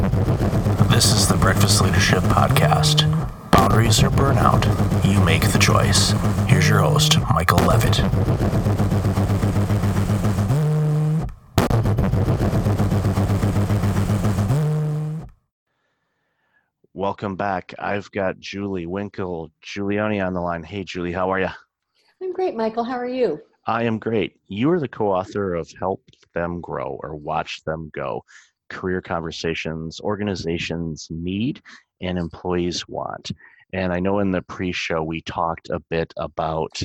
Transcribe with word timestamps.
This 0.00 1.12
is 1.12 1.28
the 1.28 1.36
Breakfast 1.38 1.82
Leadership 1.82 2.22
Podcast. 2.22 3.04
Boundaries 3.50 4.02
or 4.02 4.08
burnout, 4.08 4.64
you 5.04 5.22
make 5.22 5.42
the 5.52 5.58
choice. 5.58 6.12
Here's 6.48 6.66
your 6.66 6.78
host, 6.78 7.18
Michael 7.30 7.58
Levitt. 7.58 7.98
Welcome 16.94 17.36
back. 17.36 17.74
I've 17.78 18.10
got 18.10 18.38
Julie 18.38 18.86
Winkle 18.86 19.50
Giulioni 19.62 20.26
on 20.26 20.32
the 20.32 20.40
line. 20.40 20.62
Hey, 20.62 20.84
Julie, 20.84 21.12
how 21.12 21.30
are 21.30 21.40
you? 21.40 21.48
I'm 22.22 22.32
great, 22.32 22.54
Michael. 22.54 22.84
How 22.84 22.96
are 22.96 23.06
you? 23.06 23.38
I 23.66 23.84
am 23.84 23.98
great. 23.98 24.40
You 24.48 24.70
are 24.70 24.80
the 24.80 24.88
co 24.88 25.12
author 25.12 25.54
of 25.54 25.70
Help 25.78 26.02
Them 26.32 26.62
Grow 26.62 26.98
or 27.02 27.14
Watch 27.14 27.62
Them 27.64 27.90
Go 27.92 28.24
Career 28.70 29.02
Conversations 29.02 30.00
Organizations 30.00 31.08
Need 31.10 31.60
and 32.00 32.18
Employees 32.18 32.88
Want. 32.88 33.32
And 33.72 33.92
I 33.92 34.00
know 34.00 34.18
in 34.20 34.30
the 34.30 34.42
pre 34.42 34.72
show 34.72 35.02
we 35.02 35.20
talked 35.20 35.68
a 35.70 35.80
bit 35.90 36.12
about 36.16 36.80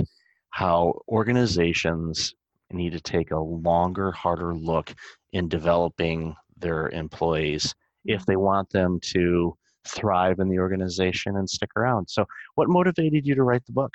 how 0.49 0.99
organizations 1.07 2.33
need 2.71 2.93
to 2.93 3.01
take 3.01 3.31
a 3.31 3.39
longer, 3.39 4.11
harder 4.11 4.53
look 4.53 4.93
in 5.33 5.47
developing 5.47 6.35
their 6.57 6.89
employees 6.89 7.73
if 8.05 8.25
they 8.25 8.35
want 8.35 8.69
them 8.69 8.99
to 9.01 9.55
thrive 9.87 10.39
in 10.39 10.49
the 10.49 10.59
organization 10.59 11.37
and 11.37 11.49
stick 11.49 11.69
around. 11.75 12.09
So, 12.09 12.25
what 12.55 12.69
motivated 12.69 13.25
you 13.25 13.35
to 13.35 13.43
write 13.43 13.65
the 13.65 13.73
book? 13.73 13.93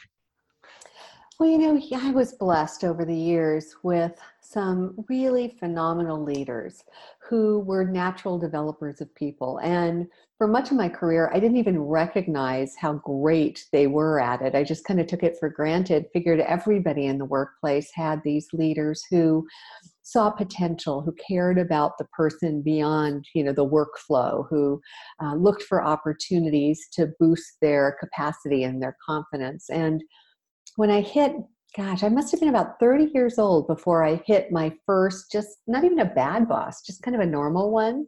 Well, 1.41 1.49
you 1.49 1.57
know, 1.57 1.81
I 1.97 2.11
was 2.11 2.35
blessed 2.35 2.85
over 2.85 3.07
the 3.07 3.17
years 3.17 3.75
with 3.83 4.13
some 4.43 4.95
really 5.09 5.57
phenomenal 5.59 6.23
leaders 6.23 6.85
who 7.27 7.61
were 7.61 7.83
natural 7.83 8.39
developers 8.39 9.01
of 9.01 9.15
people. 9.15 9.57
And 9.63 10.07
for 10.37 10.47
much 10.47 10.71
of 10.71 10.77
my 10.77 10.91
career, 10.91 11.31
I 11.33 11.41
didn't 11.41 11.57
even 11.57 11.81
recognize 11.81 12.77
how 12.77 13.01
great 13.07 13.65
they 13.73 13.87
were 13.87 14.21
at 14.21 14.43
it. 14.43 14.55
I 14.55 14.63
just 14.63 14.85
kind 14.85 15.01
of 15.01 15.07
took 15.07 15.23
it 15.23 15.39
for 15.41 15.49
granted, 15.49 16.09
figured 16.13 16.41
everybody 16.41 17.07
in 17.07 17.17
the 17.17 17.25
workplace 17.25 17.91
had 17.95 18.21
these 18.23 18.47
leaders 18.53 19.03
who 19.11 19.47
saw 20.03 20.29
potential, 20.29 21.01
who 21.01 21.15
cared 21.27 21.57
about 21.57 21.97
the 21.97 22.07
person 22.13 22.61
beyond, 22.61 23.25
you 23.35 23.45
know, 23.45 23.55
the 23.55 23.67
workflow, 23.67 24.47
who 24.51 24.79
uh, 25.23 25.37
looked 25.37 25.63
for 25.63 25.83
opportunities 25.83 26.87
to 26.93 27.15
boost 27.19 27.57
their 27.63 27.97
capacity 27.99 28.63
and 28.63 28.83
their 28.83 28.99
confidence. 29.07 29.71
And 29.71 30.03
when 30.77 30.91
I 30.91 31.01
hit, 31.01 31.33
gosh, 31.77 32.03
I 32.03 32.09
must 32.09 32.31
have 32.31 32.41
been 32.41 32.49
about 32.49 32.79
30 32.81 33.11
years 33.15 33.39
old 33.39 33.67
before 33.67 34.05
I 34.05 34.23
hit 34.27 34.53
my 34.53 34.73
first, 34.87 35.31
just 35.31 35.49
not 35.67 35.85
even 35.85 36.01
a 36.01 36.05
bad 36.05 36.49
boss, 36.49 36.83
just 36.83 37.03
kind 37.03 37.15
of 37.15 37.21
a 37.21 37.27
normal 37.27 37.71
one 37.71 38.07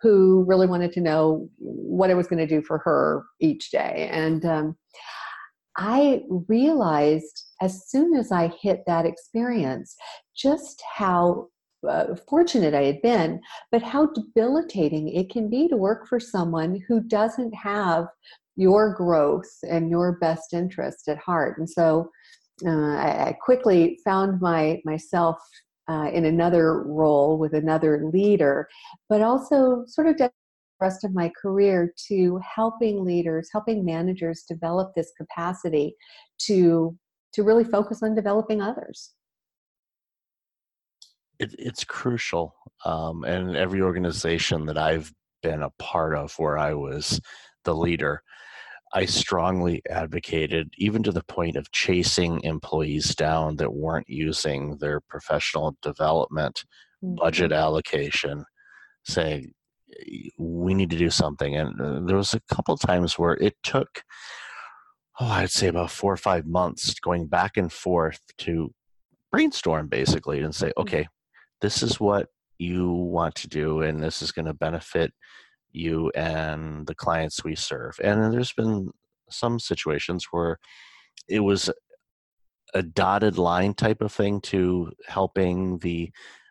who 0.00 0.44
really 0.46 0.66
wanted 0.66 0.92
to 0.92 1.00
know 1.00 1.48
what 1.58 2.10
I 2.10 2.14
was 2.14 2.26
going 2.26 2.46
to 2.46 2.46
do 2.46 2.62
for 2.62 2.78
her 2.78 3.24
each 3.40 3.70
day. 3.70 4.08
And 4.12 4.44
um, 4.44 4.76
I 5.76 6.22
realized 6.48 7.44
as 7.60 7.88
soon 7.88 8.14
as 8.14 8.30
I 8.30 8.48
hit 8.60 8.84
that 8.86 9.06
experience 9.06 9.96
just 10.36 10.82
how 10.94 11.48
uh, 11.88 12.14
fortunate 12.28 12.74
I 12.74 12.82
had 12.82 13.02
been, 13.02 13.40
but 13.70 13.82
how 13.82 14.06
debilitating 14.06 15.08
it 15.08 15.30
can 15.30 15.50
be 15.50 15.68
to 15.68 15.76
work 15.76 16.08
for 16.08 16.18
someone 16.18 16.80
who 16.88 17.00
doesn't 17.00 17.54
have 17.54 18.06
your 18.56 18.94
growth 18.94 19.50
and 19.68 19.90
your 19.90 20.18
best 20.18 20.52
interest 20.52 21.08
at 21.08 21.18
heart. 21.18 21.58
And 21.58 21.68
so 21.68 22.10
uh, 22.64 22.70
I, 22.70 23.36
quickly 23.44 23.98
found 24.04 24.40
my 24.40 24.80
myself 24.84 25.38
uh, 25.88 26.08
in 26.12 26.24
another 26.24 26.82
role 26.84 27.36
with 27.36 27.52
another 27.52 28.08
leader, 28.12 28.68
but 29.08 29.22
also 29.22 29.84
sort 29.86 30.06
of 30.06 30.16
the 30.16 30.30
rest 30.80 31.04
of 31.04 31.14
my 31.14 31.30
career 31.40 31.92
to 32.08 32.40
helping 32.54 33.04
leaders, 33.04 33.48
helping 33.52 33.84
managers 33.84 34.44
develop 34.48 34.94
this 34.94 35.12
capacity 35.16 35.94
to 36.38 36.96
to 37.32 37.42
really 37.42 37.64
focus 37.64 38.00
on 38.02 38.14
developing 38.14 38.62
others. 38.62 39.12
It, 41.40 41.52
it's 41.58 41.82
crucial, 41.82 42.54
um, 42.84 43.24
and 43.24 43.56
every 43.56 43.82
organization 43.82 44.66
that 44.66 44.78
I've 44.78 45.12
been 45.42 45.62
a 45.62 45.70
part 45.80 46.14
of 46.14 46.32
where 46.38 46.56
I 46.56 46.74
was 46.74 47.20
the 47.64 47.74
leader, 47.74 48.22
I 48.94 49.06
strongly 49.06 49.82
advocated, 49.90 50.72
even 50.78 51.02
to 51.02 51.10
the 51.10 51.24
point 51.24 51.56
of 51.56 51.72
chasing 51.72 52.40
employees 52.44 53.16
down 53.16 53.56
that 53.56 53.74
weren't 53.74 54.08
using 54.08 54.78
their 54.78 55.00
professional 55.00 55.76
development 55.82 56.64
mm-hmm. 57.04 57.16
budget 57.16 57.50
allocation, 57.50 58.44
saying, 59.04 59.52
we 60.38 60.74
need 60.74 60.90
to 60.90 60.96
do 60.96 61.10
something. 61.10 61.56
And 61.56 61.80
uh, 61.80 62.00
there 62.06 62.16
was 62.16 62.34
a 62.34 62.54
couple 62.54 62.76
times 62.76 63.18
where 63.18 63.34
it 63.34 63.54
took, 63.64 64.02
oh, 65.20 65.26
I'd 65.26 65.50
say 65.50 65.66
about 65.66 65.90
four 65.90 66.12
or 66.12 66.16
five 66.16 66.46
months 66.46 66.94
going 67.00 67.26
back 67.26 67.56
and 67.56 67.72
forth 67.72 68.20
to 68.38 68.72
brainstorm 69.32 69.88
basically 69.88 70.40
and 70.40 70.54
say, 70.54 70.68
mm-hmm. 70.68 70.82
okay, 70.82 71.06
this 71.60 71.82
is 71.82 71.98
what 71.98 72.28
you 72.58 72.92
want 72.92 73.34
to 73.34 73.48
do, 73.48 73.82
and 73.82 74.00
this 74.00 74.22
is 74.22 74.30
going 74.30 74.46
to 74.46 74.54
benefit 74.54 75.12
you 75.74 76.10
and 76.14 76.86
the 76.86 76.94
clients 76.94 77.44
we 77.44 77.54
serve. 77.54 77.98
And 78.02 78.32
there's 78.32 78.52
been 78.52 78.90
some 79.30 79.58
situations 79.58 80.28
where 80.30 80.58
it 81.28 81.40
was 81.40 81.70
a 82.74 82.82
dotted 82.82 83.38
line 83.38 83.74
type 83.74 84.00
of 84.00 84.12
thing 84.12 84.40
to 84.40 84.92
helping 85.06 85.78
the 85.78 86.10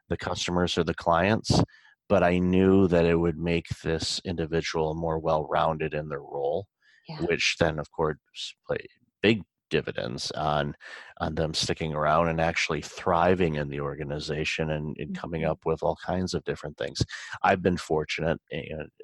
the 0.09 0.17
customers 0.17 0.77
or 0.77 0.83
the 0.83 0.93
clients 0.93 1.61
but 2.09 2.23
i 2.23 2.37
knew 2.37 2.87
that 2.87 3.05
it 3.05 3.15
would 3.15 3.37
make 3.37 3.67
this 3.83 4.21
individual 4.25 4.95
more 4.95 5.19
well 5.19 5.47
rounded 5.49 5.93
in 5.93 6.07
their 6.09 6.21
role 6.21 6.67
yeah. 7.07 7.19
which 7.21 7.55
then 7.59 7.77
of 7.79 7.91
course 7.91 8.55
played 8.67 8.87
big 9.21 9.43
dividends 9.69 10.31
on 10.31 10.75
on 11.23 11.35
them 11.35 11.53
sticking 11.53 11.93
around 11.93 12.27
and 12.27 12.41
actually 12.41 12.81
thriving 12.81 13.55
in 13.55 13.69
the 13.69 13.79
organization 13.79 14.69
and, 14.71 14.95
and 14.99 15.17
coming 15.17 15.41
mm-hmm. 15.41 15.51
up 15.51 15.59
with 15.65 15.81
all 15.81 15.97
kinds 16.05 16.33
of 16.33 16.43
different 16.43 16.77
things. 16.77 17.01
I've 17.41 17.61
been 17.61 17.77
fortunate 17.77 18.39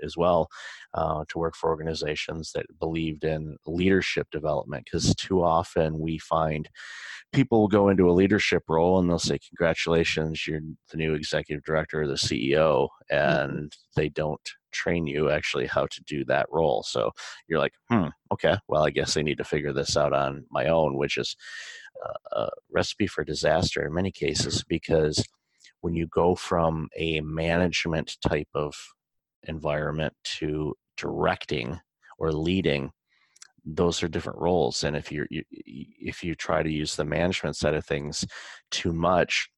as 0.03 0.17
well 0.17 0.49
uh, 0.93 1.23
to 1.29 1.39
work 1.39 1.55
for 1.55 1.69
organizations 1.69 2.51
that 2.53 2.65
believed 2.79 3.23
in 3.23 3.57
leadership 3.65 4.27
development 4.31 4.85
because 4.85 5.15
too 5.15 5.43
often 5.43 5.99
we 5.99 6.17
find 6.17 6.69
people 7.31 7.61
will 7.61 7.67
go 7.67 7.89
into 7.89 8.09
a 8.09 8.13
leadership 8.13 8.63
role 8.67 8.99
and 8.99 9.09
they'll 9.09 9.19
say 9.19 9.39
congratulations 9.47 10.47
you're 10.47 10.61
the 10.91 10.97
new 10.97 11.13
executive 11.13 11.63
director 11.63 12.01
or 12.01 12.07
the 12.07 12.13
ceo 12.13 12.87
mm-hmm. 13.11 13.15
and 13.49 13.73
they 13.95 14.09
don't 14.09 14.51
train 14.71 15.07
you 15.07 15.29
actually 15.29 15.65
how 15.65 15.85
to 15.87 16.01
do 16.05 16.23
that 16.25 16.47
role 16.51 16.83
so 16.83 17.11
you're 17.47 17.59
like 17.59 17.73
hmm 17.89 18.07
okay 18.31 18.55
well 18.67 18.85
i 18.85 18.89
guess 18.89 19.17
i 19.17 19.21
need 19.21 19.37
to 19.37 19.43
figure 19.43 19.73
this 19.73 19.97
out 19.97 20.13
on 20.13 20.43
my 20.51 20.67
own 20.67 20.95
which 20.95 21.17
is 21.17 21.35
a 22.31 22.49
recipe 22.71 23.07
for 23.07 23.23
disaster 23.23 23.85
in 23.85 23.93
many 23.93 24.11
cases 24.11 24.63
because 24.67 25.23
when 25.81 25.93
you 25.93 26.07
go 26.07 26.35
from 26.35 26.89
a 26.97 27.21
management 27.21 28.17
type 28.27 28.47
of 28.53 28.73
environment 29.43 30.13
to 30.23 30.75
directing 30.97 31.79
or 32.17 32.31
leading 32.31 32.91
those 33.65 34.01
are 34.01 34.07
different 34.07 34.39
roles. 34.39 34.83
And 34.83 34.95
if 34.95 35.11
you 35.11 35.25
if 35.29 36.23
you 36.23 36.33
try 36.33 36.63
to 36.63 36.71
use 36.71 36.95
the 36.95 37.05
management 37.05 37.55
side 37.55 37.75
of 37.75 37.85
things 37.85 38.25
too 38.71 38.93
much 38.93 39.49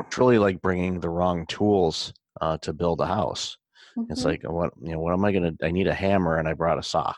it's 0.00 0.18
really 0.18 0.38
like 0.38 0.60
bringing 0.60 1.00
the 1.00 1.08
wrong 1.08 1.46
tools 1.46 2.12
uh, 2.40 2.58
to 2.58 2.72
build 2.72 3.00
a 3.00 3.06
house 3.06 3.56
mm-hmm. 3.96 4.10
it's 4.10 4.24
like 4.24 4.42
what 4.44 4.72
you 4.80 4.92
know 4.92 5.00
what 5.00 5.12
am 5.12 5.24
i 5.24 5.32
gonna 5.32 5.52
i 5.62 5.70
need 5.70 5.86
a 5.86 5.94
hammer 5.94 6.38
and 6.38 6.48
i 6.48 6.52
brought 6.52 6.78
a 6.78 6.82
saw 6.82 7.12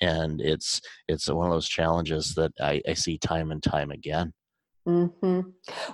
and 0.00 0.40
it's 0.40 0.80
it's 1.08 1.28
one 1.28 1.46
of 1.46 1.52
those 1.52 1.68
challenges 1.68 2.34
that 2.34 2.52
i, 2.60 2.80
I 2.88 2.94
see 2.94 3.18
time 3.18 3.50
and 3.50 3.62
time 3.62 3.90
again 3.90 4.32
mm-hmm. 4.86 5.40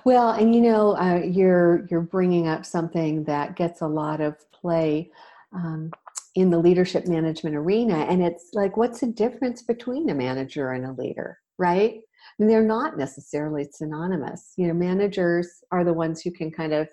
well 0.05 0.31
and 0.31 0.53
you 0.53 0.61
know 0.61 0.95
uh, 0.97 1.21
you're 1.23 1.85
you're 1.89 2.01
bringing 2.01 2.47
up 2.47 2.65
something 2.65 3.23
that 3.25 3.55
gets 3.55 3.81
a 3.81 3.87
lot 3.87 4.21
of 4.21 4.35
play 4.51 5.09
um, 5.55 5.91
in 6.35 6.49
the 6.49 6.57
leadership 6.57 7.07
management 7.07 7.55
arena 7.55 8.05
and 8.09 8.23
it's 8.23 8.49
like 8.53 8.75
what's 8.77 9.01
the 9.01 9.07
difference 9.07 9.61
between 9.61 10.09
a 10.09 10.15
manager 10.15 10.71
and 10.71 10.85
a 10.85 10.93
leader 10.93 11.37
right 11.57 12.01
and 12.39 12.49
they're 12.49 12.63
not 12.63 12.97
necessarily 12.97 13.67
synonymous 13.71 14.53
you 14.57 14.67
know 14.67 14.73
managers 14.73 15.47
are 15.71 15.83
the 15.83 15.93
ones 15.93 16.21
who 16.21 16.31
can 16.31 16.51
kind 16.51 16.73
of 16.73 16.87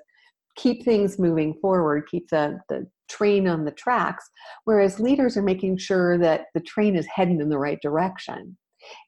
keep 0.56 0.84
things 0.84 1.18
moving 1.18 1.54
forward 1.54 2.06
keep 2.10 2.28
the, 2.28 2.58
the 2.68 2.86
train 3.10 3.46
on 3.46 3.64
the 3.64 3.72
tracks 3.72 4.24
whereas 4.64 5.00
leaders 5.00 5.36
are 5.36 5.42
making 5.42 5.76
sure 5.76 6.16
that 6.16 6.46
the 6.54 6.60
train 6.60 6.96
is 6.96 7.06
heading 7.06 7.40
in 7.40 7.48
the 7.48 7.58
right 7.58 7.80
direction 7.82 8.56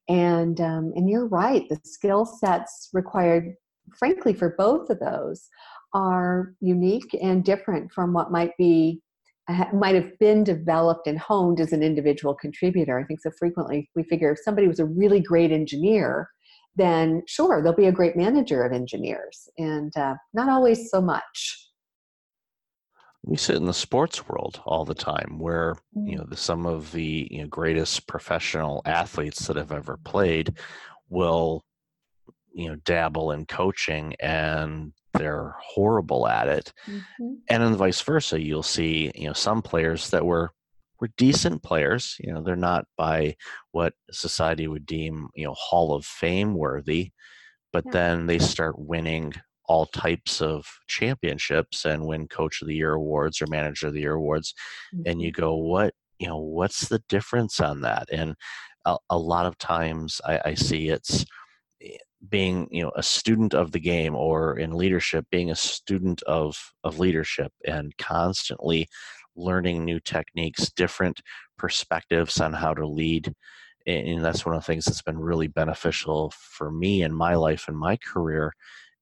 and 0.09 0.61
um, 0.61 0.93
and 0.95 1.09
you're 1.09 1.29
right 1.29 1.69
the 1.71 1.79
skill 1.85 2.27
sets 2.27 2.91
required 2.93 3.55
frankly 3.99 4.35
for 4.35 4.55
both 4.59 4.91
of 4.91 4.99
those 5.01 5.49
are 5.95 6.55
unique 6.61 7.17
and 7.23 7.45
different 7.45 7.91
from 7.93 8.13
what 8.13 8.31
might 8.33 8.53
be 8.59 9.01
might 9.73 9.95
have 9.95 10.19
been 10.19 10.45
developed 10.45 11.07
and 11.07 11.19
honed 11.19 11.61
as 11.61 11.73
an 11.73 11.83
individual 11.83 12.35
contributor. 12.35 12.99
I 12.99 13.05
think 13.05 13.21
so 13.21 13.31
frequently 13.39 13.91
we 13.95 14.03
figure 14.05 14.33
if 14.33 14.39
somebody 14.45 14.69
was 14.69 14.79
a 14.79 14.87
really 14.87 15.21
great 15.21 15.51
engineer, 15.51 16.29
then 16.77 17.23
sure, 17.27 17.63
they'll 17.63 17.75
be 17.75 17.87
a 17.87 17.93
great 17.93 18.17
manager 18.17 18.63
of 18.63 18.73
engineers, 18.73 19.49
and 19.59 19.95
uh, 19.97 20.15
not 20.33 20.49
always 20.49 20.91
so 20.91 21.01
much. 21.01 21.69
We 23.25 23.37
sit 23.37 23.57
in 23.57 23.67
the 23.67 23.75
sports 23.75 24.29
world 24.29 24.61
all 24.67 24.85
the 24.85 24.95
time 24.95 25.39
where 25.39 25.77
you 26.05 26.17
know 26.17 26.25
Mm. 26.25 26.31
the, 26.31 26.37
some 26.37 26.67
of 26.67 26.93
the 26.93 27.29
you 27.31 27.43
know, 27.43 27.47
greatest 27.49 28.07
professional 28.07 28.83
athletes 28.85 29.47
that 29.47 29.57
have 29.57 29.73
ever 29.73 29.97
played 30.05 30.59
will 31.09 31.63
you 32.53 32.69
know 32.69 32.77
dabble 32.85 33.31
in 33.31 33.47
coaching 33.47 34.15
and 34.21 34.93
they're 35.15 35.55
horrible 35.61 36.27
at 36.27 36.49
it 36.49 36.73
Mhm. 36.89 37.39
and 37.49 37.63
then 37.63 37.75
vice 37.77 38.01
versa 38.01 38.41
you'll 38.41 38.63
see 38.63 39.11
you 39.15 39.27
know 39.27 39.33
some 39.33 39.63
players 39.63 40.11
that 40.11 40.25
were 40.25 40.51
were 41.01 41.11
decent 41.17 41.63
players 41.63 42.17
you 42.21 42.33
know 42.33 42.43
they're 42.43 42.57
not 42.57 42.87
by 42.97 43.35
what 43.73 43.95
society 44.11 44.67
would 44.69 44.87
deem 44.87 45.29
you 45.35 45.45
know 45.45 45.55
hall 45.55 45.95
of 45.95 46.05
fame 46.05 46.55
worthy 46.55 47.13
but 47.73 47.85
Yeah. 47.87 47.93
then 47.93 48.27
they 48.27 48.39
start 48.39 48.79
winning 48.79 49.33
all 49.67 49.87
types 49.87 50.41
of 50.43 50.67
championships 50.89 51.85
and 51.85 52.05
win 52.05 52.27
coach 52.29 52.61
of 52.63 52.69
the 52.69 52.75
year 52.75 52.95
awards 52.95 53.41
or 53.41 53.47
manager 53.49 53.89
of 53.89 53.95
the 53.95 54.01
year 54.01 54.15
awards 54.15 54.55
and 55.07 55.21
Mhm. 55.21 55.25
you 55.25 55.33
go 55.33 55.55
what 55.57 55.95
you 56.19 56.27
know 56.29 56.39
what's 56.39 56.89
the 56.89 57.03
difference 57.09 57.61
on 57.61 57.81
that 57.83 58.09
and 58.13 58.35
a, 58.85 58.97
a 59.11 59.19
lot 59.19 59.47
of 59.47 59.59
times 59.59 60.21
I, 60.25 60.41
I 60.47 60.55
see 60.55 60.89
it's 60.89 61.25
eh, 61.83 61.97
being 62.29 62.69
you 62.71 62.83
know 62.83 62.93
a 62.97 63.03
student 63.03 63.55
of 63.55 63.73
the 63.73 63.81
game 63.81 64.15
or 64.15 64.59
in 64.59 64.73
leadership 64.73 65.27
being 65.31 65.51
a 65.51 65.57
student 65.57 66.23
of 66.25 66.57
of 66.85 66.99
leadership 66.99 67.53
and 67.67 67.97
constantly 67.99 68.89
learning 69.37 69.85
new 69.85 70.01
techniques 70.01 70.71
different 70.73 71.21
perspectives 71.59 72.41
on 72.41 72.53
how 72.53 72.75
to 72.75 72.87
lead 72.87 73.33
and 73.87 74.09
and 74.09 74.25
that's 74.25 74.45
one 74.47 74.55
of 74.55 74.63
the 74.63 74.67
things 74.67 74.85
that's 74.85 75.03
been 75.03 75.19
really 75.19 75.49
beneficial 75.49 76.33
for 76.37 76.71
me 76.71 77.03
in 77.03 77.13
my 77.13 77.35
life 77.35 77.65
and 77.69 77.79
my 77.79 77.97
career 77.97 78.53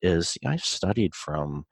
is 0.03 0.37
you 0.43 0.49
know, 0.49 0.55
i've 0.55 0.65
studied 0.65 1.15
from 1.15 1.65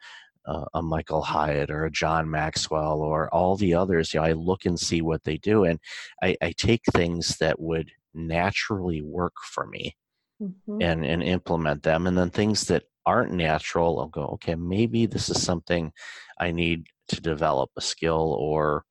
uh, 0.46 0.64
a 0.74 0.82
Michael 0.82 1.22
Hyatt 1.22 1.70
or 1.70 1.84
a 1.84 1.90
John 1.90 2.30
Maxwell 2.30 3.00
or 3.02 3.32
all 3.34 3.56
the 3.56 3.74
others. 3.74 4.14
You 4.14 4.20
know, 4.20 4.26
I 4.26 4.32
look 4.32 4.64
and 4.64 4.80
see 4.80 5.02
what 5.02 5.24
they 5.24 5.36
do, 5.38 5.64
and 5.64 5.78
I, 6.22 6.36
I 6.42 6.52
take 6.52 6.82
things 6.92 7.36
that 7.38 7.60
would 7.60 7.90
naturally 8.14 9.02
work 9.02 9.34
for 9.52 9.66
me 9.66 9.94
Mhm. 10.40 10.80
and 10.80 11.04
and 11.04 11.22
implement 11.22 11.82
them, 11.82 12.06
and 12.06 12.16
then 12.16 12.30
things 12.30 12.66
that 12.68 12.84
aren't 13.06 13.32
natural, 13.32 14.00
I'll 14.00 14.08
go, 14.08 14.26
okay, 14.34 14.54
maybe 14.54 15.06
this 15.06 15.30
is 15.30 15.42
something 15.42 15.92
I 16.38 16.50
need 16.52 16.86
to 17.08 17.20
develop 17.20 17.70
a 17.76 17.80
skill 17.80 18.36
or 18.38 18.84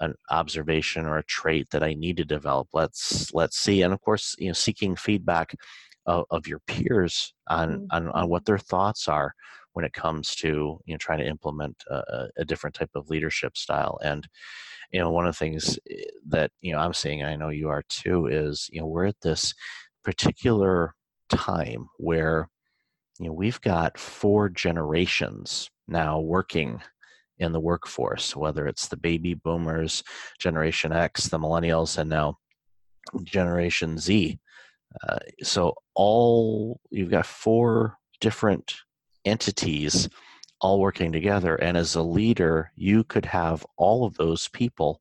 an 0.00 0.14
observation 0.30 1.06
or 1.06 1.18
a 1.18 1.24
trait 1.24 1.68
that 1.72 1.82
I 1.84 1.94
need 1.94 2.18
to 2.18 2.24
develop. 2.24 2.68
Let's 2.74 3.32
let's 3.34 3.58
see, 3.58 3.82
and 3.82 3.92
of 3.94 4.00
course, 4.02 4.36
you 4.38 4.48
know, 4.48 4.54
seeking 4.54 4.96
feedback 4.96 5.54
of, 6.06 6.24
of 6.30 6.46
your 6.46 6.60
peers 6.66 7.34
on, 7.48 7.86
on 7.90 8.08
on 8.08 8.28
what 8.28 8.44
their 8.44 8.58
thoughts 8.58 9.08
are 9.08 9.34
when 9.72 9.84
it 9.84 9.92
comes 9.92 10.34
to 10.36 10.78
you 10.84 10.94
know 10.94 10.98
trying 10.98 11.18
to 11.18 11.26
implement 11.26 11.76
a, 11.90 11.94
a- 11.94 12.28
a 12.38 12.44
different 12.44 12.74
type 12.74 12.90
of 12.94 13.08
leadership 13.10 13.56
style. 13.56 13.98
And 14.02 14.26
you 14.92 14.98
know, 15.00 15.10
one 15.10 15.26
of 15.26 15.34
the 15.34 15.38
things 15.38 15.78
eh, 15.90 16.02
that 16.28 16.50
you 16.60 16.72
know 16.72 16.78
I'm 16.78 16.94
seeing, 16.94 17.20
and 17.22 17.30
I 17.30 17.36
know 17.36 17.50
you 17.50 17.68
are 17.68 17.84
too, 17.88 18.26
is 18.26 18.68
you 18.72 18.80
know 18.80 18.86
we're 18.86 19.06
at 19.06 19.20
this 19.22 19.54
particular 20.04 20.94
time 21.28 21.86
where 21.98 22.48
you 23.18 23.26
know 23.26 23.32
we've 23.32 23.60
got 23.60 23.98
four 23.98 24.48
generations 24.48 25.70
now 25.86 26.18
working 26.20 26.80
in 27.38 27.52
the 27.52 27.60
workforce 27.60 28.34
whether 28.36 28.66
it's 28.66 28.88
the 28.88 28.96
baby 28.96 29.34
boomers 29.34 30.02
generation 30.38 30.92
x 30.92 31.28
the 31.28 31.38
millennials 31.38 31.96
and 31.98 32.10
now 32.10 32.36
generation 33.24 33.96
z 33.98 34.38
uh, 35.08 35.18
so 35.42 35.74
all 35.94 36.80
you've 36.90 37.10
got 37.10 37.26
four 37.26 37.96
different 38.20 38.74
entities 39.24 40.08
all 40.60 40.80
working 40.80 41.12
together 41.12 41.56
and 41.56 41.76
as 41.76 41.94
a 41.94 42.02
leader 42.02 42.70
you 42.76 43.04
could 43.04 43.24
have 43.24 43.64
all 43.76 44.04
of 44.04 44.14
those 44.16 44.48
people 44.48 45.00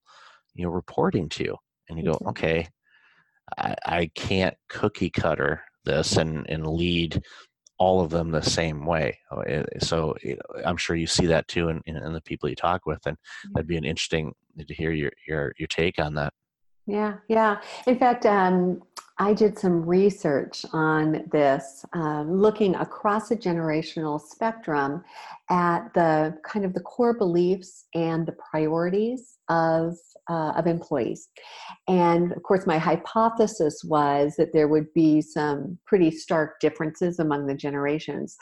you 0.53 0.63
know 0.63 0.69
reporting 0.71 1.27
to 1.30 1.44
you 1.44 1.57
and 1.89 1.97
you 1.97 2.06
go 2.06 2.13
Mhm. 2.13 2.30
okay 2.30 2.68
I, 3.57 3.75
I 3.86 4.12
can't 4.15 4.56
cookie 4.68 5.09
cutter 5.09 5.62
this 5.86 6.18
and, 6.18 6.45
and 6.50 6.68
lead 6.68 7.21
all 7.77 8.01
of 8.01 8.09
them 8.09 8.30
the 8.30 8.42
same 8.42 8.85
way. 8.85 9.18
Uh, 9.31 9.39
eh, 9.39 9.63
So 9.80 10.15
you 10.21 10.35
know, 10.35 10.62
I'm 10.65 10.77
sure 10.77 10.95
you 10.95 11.07
see 11.07 11.25
that 11.27 11.47
too 11.47 11.69
in, 11.69 11.81
in, 11.85 11.95
in 11.95 12.13
the 12.13 12.21
people 12.21 12.50
you 12.50 12.56
talk 12.56 12.85
with, 12.85 13.00
and 13.06 13.18
that'd 13.53 13.68
be 13.68 13.77
an 13.77 13.85
interesting 13.85 14.33
to 14.57 14.74
hear 14.74 14.92
your 14.92 15.12
your 15.27 15.53
your 15.57 15.68
take 15.68 15.97
on 15.97 16.13
that. 16.15 16.33
Yeah, 16.85 17.15
yeah. 17.27 17.62
In 17.88 17.97
fact, 17.97 18.25
um, 18.25 18.81
I 19.21 19.33
did 19.33 19.60
some 19.60 19.86
research 19.86 20.66
on 20.71 21.25
this, 21.30 21.86
um, 21.92 22.31
looking 22.31 22.75
across 22.75 23.31
a 23.31 23.36
generational 23.36 24.19
spectrum 24.19 25.04
at 25.50 25.94
the 25.94 26.38
kind 26.45 26.63
of 26.63 26.74
the 26.74 26.80
core 26.80 27.13
beliefs 27.13 27.88
and 27.94 28.25
the 28.25 28.38
priorities 28.50 29.38
of 29.50 29.98
uh, 30.30 30.54
of 30.56 30.68
employees. 30.68 31.27
And 31.88 32.31
of 32.31 32.44
course, 32.44 32.66
my 32.66 32.77
hypothesis 32.77 33.83
was 33.83 34.36
that 34.38 34.54
there 34.54 34.68
would 34.68 34.94
be 34.94 35.21
some 35.21 35.80
pretty 35.86 36.12
stark 36.12 36.60
differences 36.62 37.19
among 37.19 37.48
the 37.48 37.56
generations. 37.56 38.38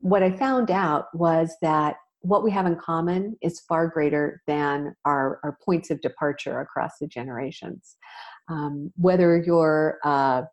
What 0.00 0.22
I 0.22 0.30
found 0.30 0.70
out 0.70 1.06
was 1.14 1.56
that 1.62 1.96
what 2.20 2.44
we 2.44 2.50
have 2.50 2.66
in 2.66 2.76
common 2.76 3.36
is 3.40 3.60
far 3.68 3.88
greater 3.88 4.42
than 4.46 4.94
our, 5.04 5.40
our 5.42 5.56
points 5.64 5.90
of 5.90 6.00
departure 6.00 6.60
across 6.60 6.92
the 7.00 7.06
generations. 7.06 7.96
Um, 8.48 8.92
whether 8.96 9.36
you're 9.38 9.98
a 10.04 10.44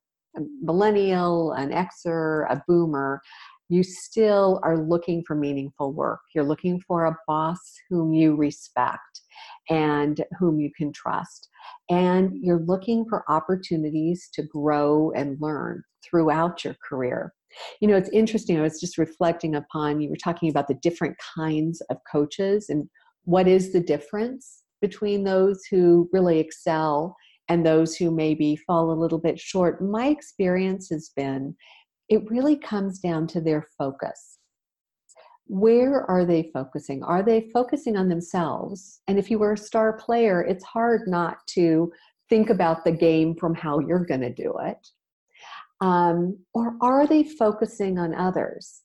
millennial, 0.61 1.51
an 1.53 1.69
Xer, 1.69 2.45
a 2.49 2.63
boomer, 2.67 3.21
you 3.69 3.83
still 3.83 4.59
are 4.63 4.77
looking 4.77 5.23
for 5.25 5.35
meaningful 5.35 5.93
work. 5.93 6.19
You're 6.35 6.43
looking 6.43 6.79
for 6.81 7.05
a 7.05 7.17
boss 7.27 7.59
whom 7.89 8.13
you 8.13 8.35
respect 8.35 9.21
and 9.69 10.23
whom 10.37 10.59
you 10.59 10.69
can 10.75 10.91
trust. 10.91 11.49
And 11.89 12.31
you're 12.41 12.63
looking 12.65 13.05
for 13.07 13.23
opportunities 13.31 14.29
to 14.33 14.43
grow 14.43 15.11
and 15.15 15.37
learn 15.39 15.83
throughout 16.03 16.63
your 16.63 16.75
career. 16.87 17.33
You 17.79 17.87
know, 17.87 17.95
it's 17.95 18.09
interesting. 18.09 18.57
I 18.57 18.63
was 18.63 18.79
just 18.79 18.97
reflecting 18.97 19.55
upon 19.55 20.01
you 20.01 20.09
were 20.09 20.15
talking 20.17 20.49
about 20.49 20.67
the 20.67 20.79
different 20.81 21.15
kinds 21.35 21.81
of 21.89 21.97
coaches 22.11 22.67
and 22.69 22.89
what 23.25 23.47
is 23.47 23.71
the 23.71 23.79
difference 23.79 24.63
between 24.81 25.23
those 25.23 25.63
who 25.69 26.09
really 26.11 26.39
excel 26.39 27.15
and 27.49 27.65
those 27.65 27.95
who 27.95 28.11
maybe 28.11 28.55
fall 28.55 28.91
a 28.91 28.99
little 28.99 29.19
bit 29.19 29.39
short. 29.39 29.81
My 29.81 30.07
experience 30.07 30.89
has 30.89 31.11
been 31.15 31.55
it 32.09 32.29
really 32.29 32.57
comes 32.57 32.99
down 32.99 33.27
to 33.27 33.41
their 33.41 33.65
focus. 33.77 34.37
Where 35.47 36.09
are 36.09 36.25
they 36.25 36.49
focusing? 36.53 37.03
Are 37.03 37.23
they 37.23 37.49
focusing 37.53 37.97
on 37.97 38.09
themselves? 38.09 39.01
And 39.07 39.17
if 39.17 39.31
you 39.31 39.39
were 39.39 39.53
a 39.53 39.57
star 39.57 39.93
player, 39.93 40.41
it's 40.41 40.63
hard 40.63 41.01
not 41.07 41.37
to 41.51 41.91
think 42.29 42.49
about 42.49 42.83
the 42.83 42.91
game 42.91 43.35
from 43.35 43.53
how 43.53 43.79
you're 43.79 44.05
going 44.05 44.21
to 44.21 44.33
do 44.33 44.53
it. 44.61 44.87
Um, 45.81 46.37
or 46.53 46.75
are 46.81 47.07
they 47.07 47.23
focusing 47.23 47.97
on 47.97 48.13
others? 48.13 48.81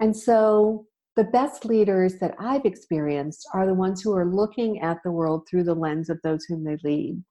And 0.00 0.16
so 0.16 0.86
the 1.16 1.24
best 1.24 1.64
leaders 1.64 2.18
that 2.18 2.34
I've 2.40 2.64
experienced 2.64 3.48
are 3.54 3.66
the 3.66 3.74
ones 3.74 4.02
who 4.02 4.12
are 4.16 4.26
looking 4.26 4.80
at 4.80 4.98
the 5.04 5.12
world 5.12 5.46
through 5.48 5.64
the 5.64 5.74
lens 5.74 6.10
of 6.10 6.18
those 6.24 6.44
whom 6.44 6.64
they 6.64 6.76
lead, 6.82 7.22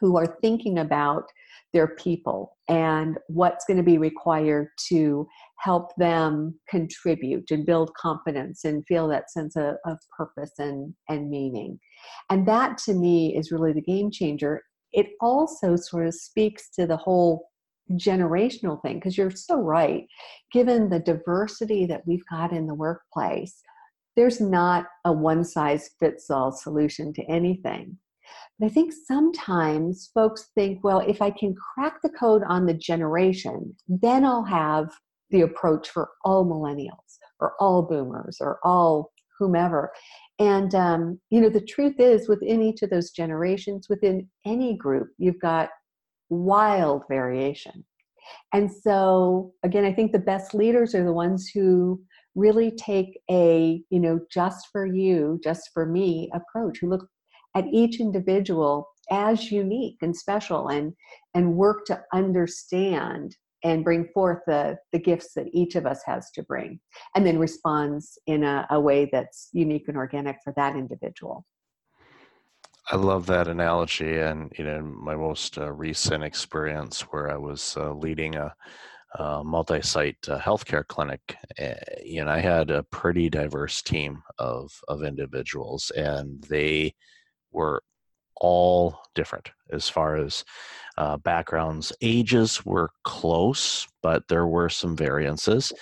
who 0.00 0.16
are 0.16 0.38
thinking 0.40 0.78
about 0.78 1.24
their 1.72 1.88
people 1.88 2.56
and 2.68 3.18
what's 3.26 3.64
going 3.66 3.76
to 3.76 3.82
be 3.82 3.98
required 3.98 4.68
to 4.88 5.26
help 5.58 5.94
them 5.96 6.58
contribute 6.68 7.50
and 7.50 7.66
build 7.66 7.92
confidence 7.94 8.64
and 8.64 8.86
feel 8.86 9.08
that 9.08 9.30
sense 9.30 9.56
of, 9.56 9.74
of 9.84 9.98
purpose 10.16 10.52
and, 10.58 10.94
and 11.08 11.28
meaning. 11.28 11.78
And 12.30 12.46
that 12.46 12.78
to 12.78 12.94
me 12.94 13.36
is 13.36 13.50
really 13.50 13.72
the 13.72 13.82
game 13.82 14.10
changer. 14.10 14.62
It 14.92 15.08
also 15.20 15.76
sort 15.76 16.06
of 16.06 16.14
speaks 16.14 16.70
to 16.76 16.86
the 16.86 16.96
whole 16.96 17.48
generational 17.92 18.80
thing 18.80 18.94
because 18.94 19.18
you're 19.18 19.30
so 19.30 19.56
right 19.56 20.06
given 20.52 20.88
the 20.88 21.00
diversity 21.00 21.84
that 21.84 22.00
we've 22.06 22.24
got 22.30 22.50
in 22.50 22.66
the 22.66 22.74
workplace 22.74 23.60
there's 24.16 24.40
not 24.40 24.86
a 25.04 25.12
one 25.12 25.44
size 25.44 25.90
fits 26.00 26.30
all 26.30 26.50
solution 26.50 27.12
to 27.12 27.22
anything 27.24 27.98
but 28.58 28.66
i 28.66 28.68
think 28.68 28.92
sometimes 29.06 30.10
folks 30.14 30.50
think 30.54 30.82
well 30.82 31.00
if 31.00 31.20
i 31.22 31.30
can 31.30 31.54
crack 31.54 32.00
the 32.02 32.10
code 32.10 32.42
on 32.48 32.66
the 32.66 32.74
generation 32.74 33.74
then 33.88 34.24
i'll 34.24 34.44
have 34.44 34.90
the 35.30 35.42
approach 35.42 35.88
for 35.88 36.10
all 36.24 36.44
millennials 36.44 37.18
or 37.40 37.54
all 37.60 37.82
boomers 37.82 38.38
or 38.40 38.58
all 38.64 39.10
whomever 39.38 39.90
and 40.38 40.74
um, 40.74 41.20
you 41.30 41.40
know 41.40 41.48
the 41.48 41.60
truth 41.60 41.98
is 41.98 42.28
within 42.28 42.62
each 42.62 42.82
of 42.82 42.90
those 42.90 43.10
generations 43.10 43.88
within 43.88 44.28
any 44.44 44.76
group 44.76 45.08
you've 45.18 45.40
got 45.40 45.70
wild 46.34 47.04
variation. 47.08 47.84
And 48.52 48.70
so, 48.70 49.52
again, 49.62 49.84
I 49.84 49.92
think 49.92 50.12
the 50.12 50.18
best 50.18 50.54
leaders 50.54 50.94
are 50.94 51.04
the 51.04 51.12
ones 51.12 51.50
who 51.52 52.00
really 52.34 52.72
take 52.72 53.20
a, 53.30 53.82
you 53.90 54.00
know, 54.00 54.20
just 54.30 54.68
for 54.72 54.86
you, 54.86 55.38
just 55.44 55.70
for 55.72 55.86
me 55.86 56.30
approach, 56.34 56.78
who 56.80 56.88
look 56.88 57.06
at 57.54 57.66
each 57.72 58.00
individual 58.00 58.88
as 59.10 59.50
unique 59.50 59.98
and 60.02 60.16
special 60.16 60.68
and 60.68 60.92
and 61.34 61.54
work 61.54 61.84
to 61.86 62.00
understand 62.12 63.36
and 63.64 63.82
bring 63.82 64.06
forth 64.12 64.40
the, 64.46 64.76
the 64.92 64.98
gifts 64.98 65.32
that 65.34 65.46
each 65.52 65.74
of 65.74 65.86
us 65.86 66.02
has 66.04 66.30
to 66.32 66.42
bring, 66.42 66.78
and 67.16 67.26
then 67.26 67.38
responds 67.38 68.18
in 68.26 68.44
a, 68.44 68.66
a 68.70 68.78
way 68.78 69.08
that's 69.10 69.48
unique 69.52 69.88
and 69.88 69.96
organic 69.96 70.36
for 70.44 70.52
that 70.54 70.76
individual. 70.76 71.46
I 72.92 72.96
love 72.96 73.24
that 73.26 73.48
analogy, 73.48 74.18
and 74.18 74.52
you 74.58 74.64
know, 74.64 74.82
my 74.82 75.16
most 75.16 75.56
uh, 75.56 75.72
recent 75.72 76.22
experience 76.22 77.00
where 77.00 77.30
I 77.30 77.38
was 77.38 77.74
uh, 77.78 77.94
leading 77.94 78.36
a, 78.36 78.54
a 79.14 79.42
multi-site 79.42 80.28
uh, 80.28 80.38
healthcare 80.38 80.86
clinic, 80.86 81.34
uh, 81.58 81.72
you 82.04 82.22
know, 82.22 82.30
I 82.30 82.40
had 82.40 82.70
a 82.70 82.82
pretty 82.82 83.30
diverse 83.30 83.80
team 83.80 84.22
of 84.38 84.78
of 84.88 85.02
individuals, 85.02 85.90
and 85.96 86.42
they 86.42 86.94
were 87.54 87.82
all 88.36 88.98
different 89.14 89.50
as 89.72 89.88
far 89.88 90.16
as 90.16 90.44
uh, 90.98 91.16
backgrounds. 91.18 91.92
Ages 92.02 92.64
were 92.64 92.90
close, 93.04 93.86
but 94.02 94.26
there 94.28 94.46
were 94.46 94.68
some 94.68 94.96
variances. 94.96 95.72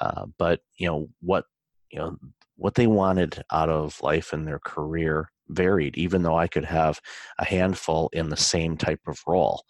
Uh, 0.00 0.26
but 0.38 0.60
you 0.78 0.86
know 0.86 1.08
what 1.20 1.44
you 1.90 1.98
know 1.98 2.16
what 2.56 2.74
they 2.74 2.86
wanted 2.86 3.42
out 3.52 3.68
of 3.68 4.00
life 4.02 4.32
and 4.32 4.46
their 4.46 4.60
career 4.60 5.30
varied, 5.48 5.96
even 5.96 6.22
though 6.22 6.36
I 6.36 6.46
could 6.46 6.64
have 6.64 7.00
a 7.38 7.44
handful 7.44 8.08
in 8.12 8.28
the 8.28 8.36
same 8.36 8.76
type 8.76 9.00
of 9.06 9.20
role. 9.26 9.64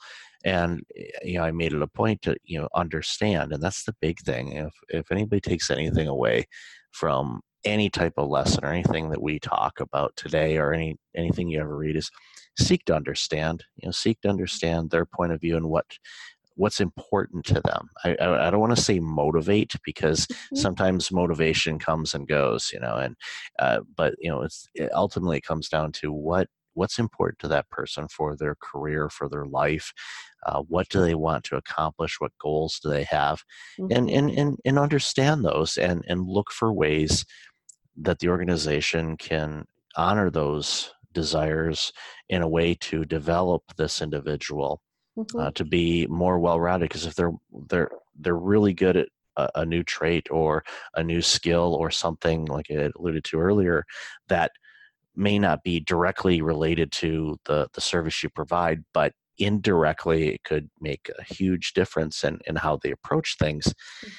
And 0.45 0.83
eh, 0.97 1.11
you 1.25 1.39
know, 1.39 1.45
I 1.45 1.51
made 1.51 1.73
it 1.73 1.83
a 1.83 1.87
point 1.87 2.23
to 2.23 2.37
you 2.45 2.61
know 2.61 2.69
understand, 2.75 3.53
and 3.53 3.63
that's 3.63 3.85
the 3.85 3.95
big 4.01 4.21
thing. 4.21 4.53
If 4.53 4.75
if 4.89 5.11
anybody 5.13 5.41
takes 5.41 5.71
anything 5.71 6.09
away 6.09 6.47
from 6.93 7.41
any 7.65 7.91
type 7.91 8.15
of 8.17 8.29
lesson 8.29 8.65
or 8.65 8.73
anything 8.73 9.11
that 9.11 9.23
we 9.23 9.39
talk 9.39 9.81
about 9.81 10.15
today, 10.17 10.57
or 10.57 10.73
any 10.73 10.97
anything 11.17 11.49
you 11.49 11.61
ever 11.61 11.77
read, 11.77 11.97
is 11.97 12.11
seek 12.59 12.85
to 12.87 12.95
understand. 12.95 13.65
You 13.77 13.89
know, 13.89 13.93
seek 13.93 14.21
to 14.23 14.29
understand 14.29 14.91
their 14.91 15.07
point 15.07 15.33
of 15.33 15.41
view 15.41 15.57
and 15.57 15.69
what 15.69 15.87
what's 16.57 16.81
important 16.81 17.45
to 17.47 17.61
them. 17.65 17.89
I, 18.05 18.15
I, 18.21 18.49
I 18.49 18.51
don't 18.51 18.61
want 18.61 18.77
to 18.77 18.83
say 18.83 19.01
motivate 19.01 19.75
because 19.85 20.27
mm-hmm. 20.27 20.57
sometimes 20.57 21.11
motivation 21.11 21.79
comes 21.79 22.15
and 22.15 22.29
goes, 22.29 22.71
you 22.73 22.81
know, 22.81 22.97
and 22.97 23.17
uh, 23.59 23.81
but 23.97 24.15
you 24.19 24.31
know, 24.31 24.43
it's 24.43 24.67
it 24.75 24.91
ultimately 24.95 25.41
comes 25.41 25.69
down 25.69 25.93
to 25.93 26.13
what 26.13 26.49
what's 26.75 26.99
important 26.99 27.39
to 27.39 27.49
that 27.49 27.69
person 27.69 28.09
for 28.09 28.35
their 28.35 28.57
career, 28.63 29.11
for 29.11 29.29
their 29.29 29.45
life. 29.45 29.93
Uh, 30.47 30.63
what 30.69 30.89
do 30.89 31.01
they 31.01 31.15
want 31.15 31.45
to 31.45 31.57
accomplish? 31.57 32.17
What 32.19 32.33
goals 32.41 32.81
do 32.83 32.89
they 32.89 33.05
have? 33.05 33.43
Mm-hmm. 33.79 33.97
And, 33.97 34.11
and 34.11 34.31
and 34.31 34.59
and 34.65 34.79
understand 34.79 35.45
those 35.45 35.77
and 35.77 36.05
and 36.09 36.27
look 36.27 36.51
for 36.51 36.73
ways 36.73 37.25
that 37.97 38.19
the 38.19 38.29
organization 38.29 39.17
can 39.17 39.67
honor 39.97 40.31
those 40.31 40.93
desires 41.13 41.93
in 42.29 42.43
a 42.43 42.49
way 42.49 42.75
to 42.75 43.05
develop 43.05 43.63
this 43.77 44.01
individual 44.01 44.81
mm-hmm. 45.19 45.39
uh, 45.39 45.51
to 45.53 45.65
be 45.65 46.07
more 46.07 46.39
well-rounded 46.39 46.89
because 46.89 47.07
if 47.07 47.15
they're 47.15 47.35
they're 47.69 47.91
they're 48.19 48.37
really 48.37 48.73
good 48.73 48.97
at 48.97 49.09
a, 49.37 49.49
a, 49.57 49.67
new 49.67 49.83
trait 49.83 50.27
or 50.31 50.63
a 50.95 51.03
new 51.03 51.23
skill 51.23 51.75
or 51.75 51.91
something 51.91 52.45
like 52.47 52.67
I 52.71 52.91
alluded 52.99 53.25
to 53.25 53.41
earlier 53.41 53.85
that 54.29 54.53
may 55.15 55.39
not 55.39 55.63
be 55.63 55.81
directly 55.81 56.41
related 56.41 56.93
to 56.93 57.39
the 57.45 57.69
the 57.75 57.81
service 57.81 58.23
you 58.23 58.31
provide 58.31 58.83
but 58.95 59.13
indirectly 59.39 60.35
it 60.35 60.45
could 60.45 60.69
make 60.81 61.11
a 61.19 61.35
huge 61.35 61.73
difference 61.73 62.23
in, 62.23 62.39
in 62.47 62.57
how 62.57 62.79
they 62.83 62.91
approach 62.91 63.37
things 63.39 63.75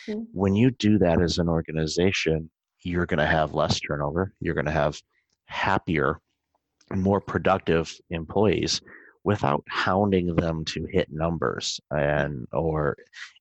mm-hmm. 0.07 0.21
when 0.31 0.55
you 0.55 0.71
do 0.71 0.97
that 0.97 1.21
as 1.21 1.37
an 1.37 1.47
organization 1.47 2.49
you're 2.83 3.05
going 3.05 3.19
to 3.19 3.25
have 3.25 3.53
less 3.53 3.79
turnover 3.79 4.33
you're 4.39 4.53
going 4.53 4.65
to 4.65 4.71
have 4.71 5.01
happier 5.45 6.19
more 6.95 7.21
productive 7.21 7.93
employees 8.09 8.81
without 9.23 9.63
hounding 9.69 10.35
them 10.35 10.65
to 10.65 10.85
hit 10.91 11.07
numbers 11.11 11.79
and 11.91 12.45
or 12.51 12.95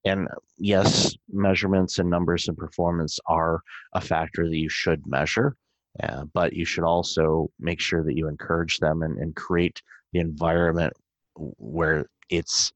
and 0.05 0.29
yes 0.59 1.15
measurements 1.31 1.99
and 1.99 2.09
numbers 2.09 2.49
and 2.49 2.57
performance 2.57 3.19
are 3.27 3.61
a 3.95 4.01
factor 4.01 4.49
that 4.49 4.59
you 4.59 4.69
should 4.69 5.05
measure 5.07 5.57
uh, 6.03 6.25
but 6.33 6.53
you 6.53 6.65
should 6.65 6.85
also 6.85 7.51
make 7.59 7.81
sure 7.81 8.03
that 8.03 8.17
you 8.17 8.27
encourage 8.27 8.79
them 8.79 9.03
and, 9.03 9.19
and 9.19 9.37
create 9.37 9.83
the 10.13 10.21
environment 10.21 10.93
where 11.59 12.07
it's 12.31 12.73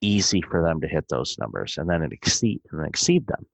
easy 0.00 0.42
for 0.42 0.62
them 0.62 0.80
to 0.80 0.88
hit 0.88 1.06
those 1.08 1.36
numbers 1.38 1.78
and 1.78 1.88
then 1.88 2.02
exceed 2.02 2.60
and 2.72 2.86
exceed 2.86 3.26
them 3.26 3.46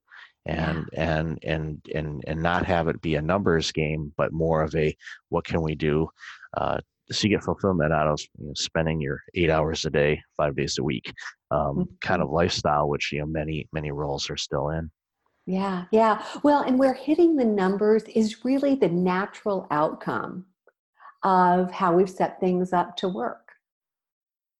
and 0.47 0.87
yeah. 0.93 1.17
and 1.17 1.39
and 1.43 1.85
and 1.93 2.23
and 2.25 2.41
not 2.41 2.65
have 2.65 2.87
it 2.87 3.01
be 3.01 3.15
a 3.15 3.21
numbers 3.21 3.71
game 3.71 4.11
but 4.17 4.31
more 4.31 4.61
of 4.61 4.73
a 4.75 4.95
what 5.29 5.45
can 5.45 5.61
we 5.61 5.75
do 5.75 6.07
uh, 6.57 6.77
so 7.11 7.27
you 7.27 7.35
get 7.35 7.43
fulfillment 7.43 7.93
out 7.93 8.07
of 8.07 8.19
you 8.39 8.47
know, 8.47 8.53
spending 8.55 8.99
your 8.99 9.21
eight 9.35 9.49
hours 9.49 9.85
a 9.85 9.89
day, 9.89 10.21
five 10.35 10.55
days 10.55 10.77
a 10.77 10.83
week, 10.83 11.13
um, 11.51 11.59
mm-hmm. 11.59 11.83
kind 12.01 12.21
of 12.21 12.29
lifestyle, 12.29 12.89
which 12.89 13.11
you 13.11 13.19
know 13.19 13.25
many 13.25 13.67
many 13.71 13.91
roles 13.91 14.29
are 14.29 14.37
still 14.37 14.69
in. 14.69 14.91
Yeah, 15.45 15.85
yeah. 15.91 16.25
Well, 16.43 16.63
and 16.63 16.77
where 16.77 16.93
hitting 16.93 17.37
the 17.37 17.45
numbers 17.45 18.03
is 18.03 18.43
really 18.43 18.75
the 18.75 18.89
natural 18.89 19.67
outcome 19.71 20.45
of 21.23 21.71
how 21.71 21.93
we've 21.93 22.09
set 22.09 22.39
things 22.39 22.73
up 22.73 22.97
to 22.97 23.07
work, 23.07 23.53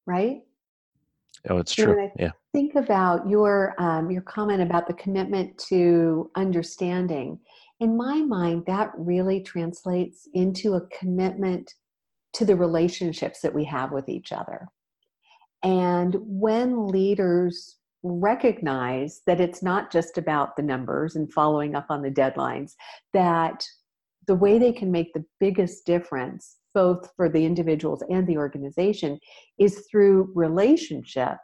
right? 0.06 0.42
Oh, 1.50 1.58
it's 1.58 1.74
true. 1.74 2.10
Yeah. 2.18 2.32
Think 2.54 2.76
about 2.76 3.28
your 3.30 3.76
um, 3.80 4.10
your 4.12 4.22
comment 4.24 4.62
about 4.62 4.88
the 4.88 4.94
commitment 4.94 5.58
to 5.70 6.32
understanding. 6.36 7.40
In 7.80 7.96
my 7.96 8.22
mind, 8.22 8.64
that 8.66 8.92
really 8.98 9.42
translates 9.42 10.28
into 10.34 10.74
a 10.74 10.88
commitment 10.88 11.74
to 12.34 12.46
the 12.46 12.56
relationships 12.56 13.42
that 13.42 13.54
we 13.54 13.64
have 13.66 13.92
with 13.92 14.10
each 14.10 14.32
other. 14.32 14.68
And 15.64 16.16
when 16.22 16.88
leaders 16.88 17.78
recognize 18.04 19.22
that 19.26 19.42
it's 19.42 19.64
not 19.64 19.92
just 19.92 20.18
about 20.18 20.56
the 20.56 20.64
numbers 20.64 21.16
and 21.16 21.32
following 21.32 21.76
up 21.76 21.88
on 21.90 22.02
the 22.02 22.12
deadlines, 22.12 22.74
that 23.14 23.66
the 24.28 24.36
way 24.36 24.60
they 24.60 24.72
can 24.72 24.92
make 24.92 25.14
the 25.14 25.26
biggest 25.40 25.86
difference, 25.86 26.58
both 26.78 27.10
for 27.16 27.28
the 27.28 27.44
individuals 27.44 28.04
and 28.08 28.28
the 28.28 28.38
organization, 28.38 29.20
is 29.58 29.88
through 29.90 30.32
relationship. 30.36 31.38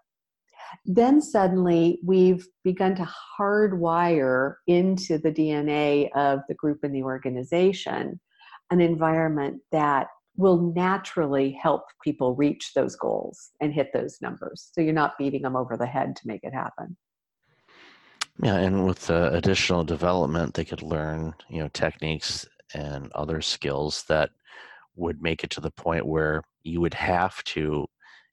Then 0.85 1.19
suddenly 1.21 1.99
we've 2.05 2.45
begun 2.63 2.93
to 2.97 3.09
hardwire 3.39 4.57
into 4.67 5.17
the 5.17 5.31
DNA 5.31 6.11
of 6.15 6.41
the 6.47 6.53
group 6.53 6.83
and 6.83 6.93
the 6.93 7.01
organization 7.01 8.19
an 8.69 8.79
environment 8.79 9.59
that 9.71 10.05
will 10.35 10.71
naturally 10.75 11.51
help 11.51 11.81
people 12.03 12.35
reach 12.35 12.71
those 12.75 12.95
goals 12.95 13.49
and 13.59 13.73
hit 13.73 13.89
those 13.91 14.19
numbers. 14.21 14.69
So 14.71 14.81
you're 14.81 14.93
not 14.93 15.17
beating 15.17 15.41
them 15.41 15.55
over 15.55 15.77
the 15.77 15.87
head 15.87 16.15
to 16.15 16.27
make 16.27 16.43
it 16.43 16.53
happen. 16.53 16.95
Yeah, 18.41 18.57
and 18.57 18.85
with 18.85 19.07
the 19.07 19.33
additional 19.33 19.83
development, 19.83 20.53
they 20.53 20.65
could 20.65 20.83
learn, 20.83 21.33
you 21.49 21.59
know, 21.59 21.69
techniques 21.69 22.47
and 22.75 23.11
other 23.13 23.41
skills 23.41 24.03
that 24.09 24.29
would 24.95 25.21
make 25.21 25.43
it 25.43 25.49
to 25.51 25.61
the 25.61 25.71
point 25.71 26.05
where 26.05 26.43
you 26.63 26.81
would 26.81 26.93
have 26.93 27.43
to 27.43 27.85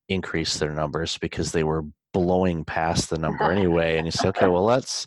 increase 0.08 0.58
their 0.58 0.72
numbers 0.72 1.18
because 1.18 1.52
they 1.52 1.64
were 1.64 1.84
blowing 2.12 2.64
past 2.64 3.10
the 3.10 3.18
number 3.18 3.50
anyway. 3.52 3.96
And 3.96 4.06
you 4.06 4.10
say, 4.10 4.28
okay, 4.28 4.48
well, 4.48 4.64
let's 4.64 5.06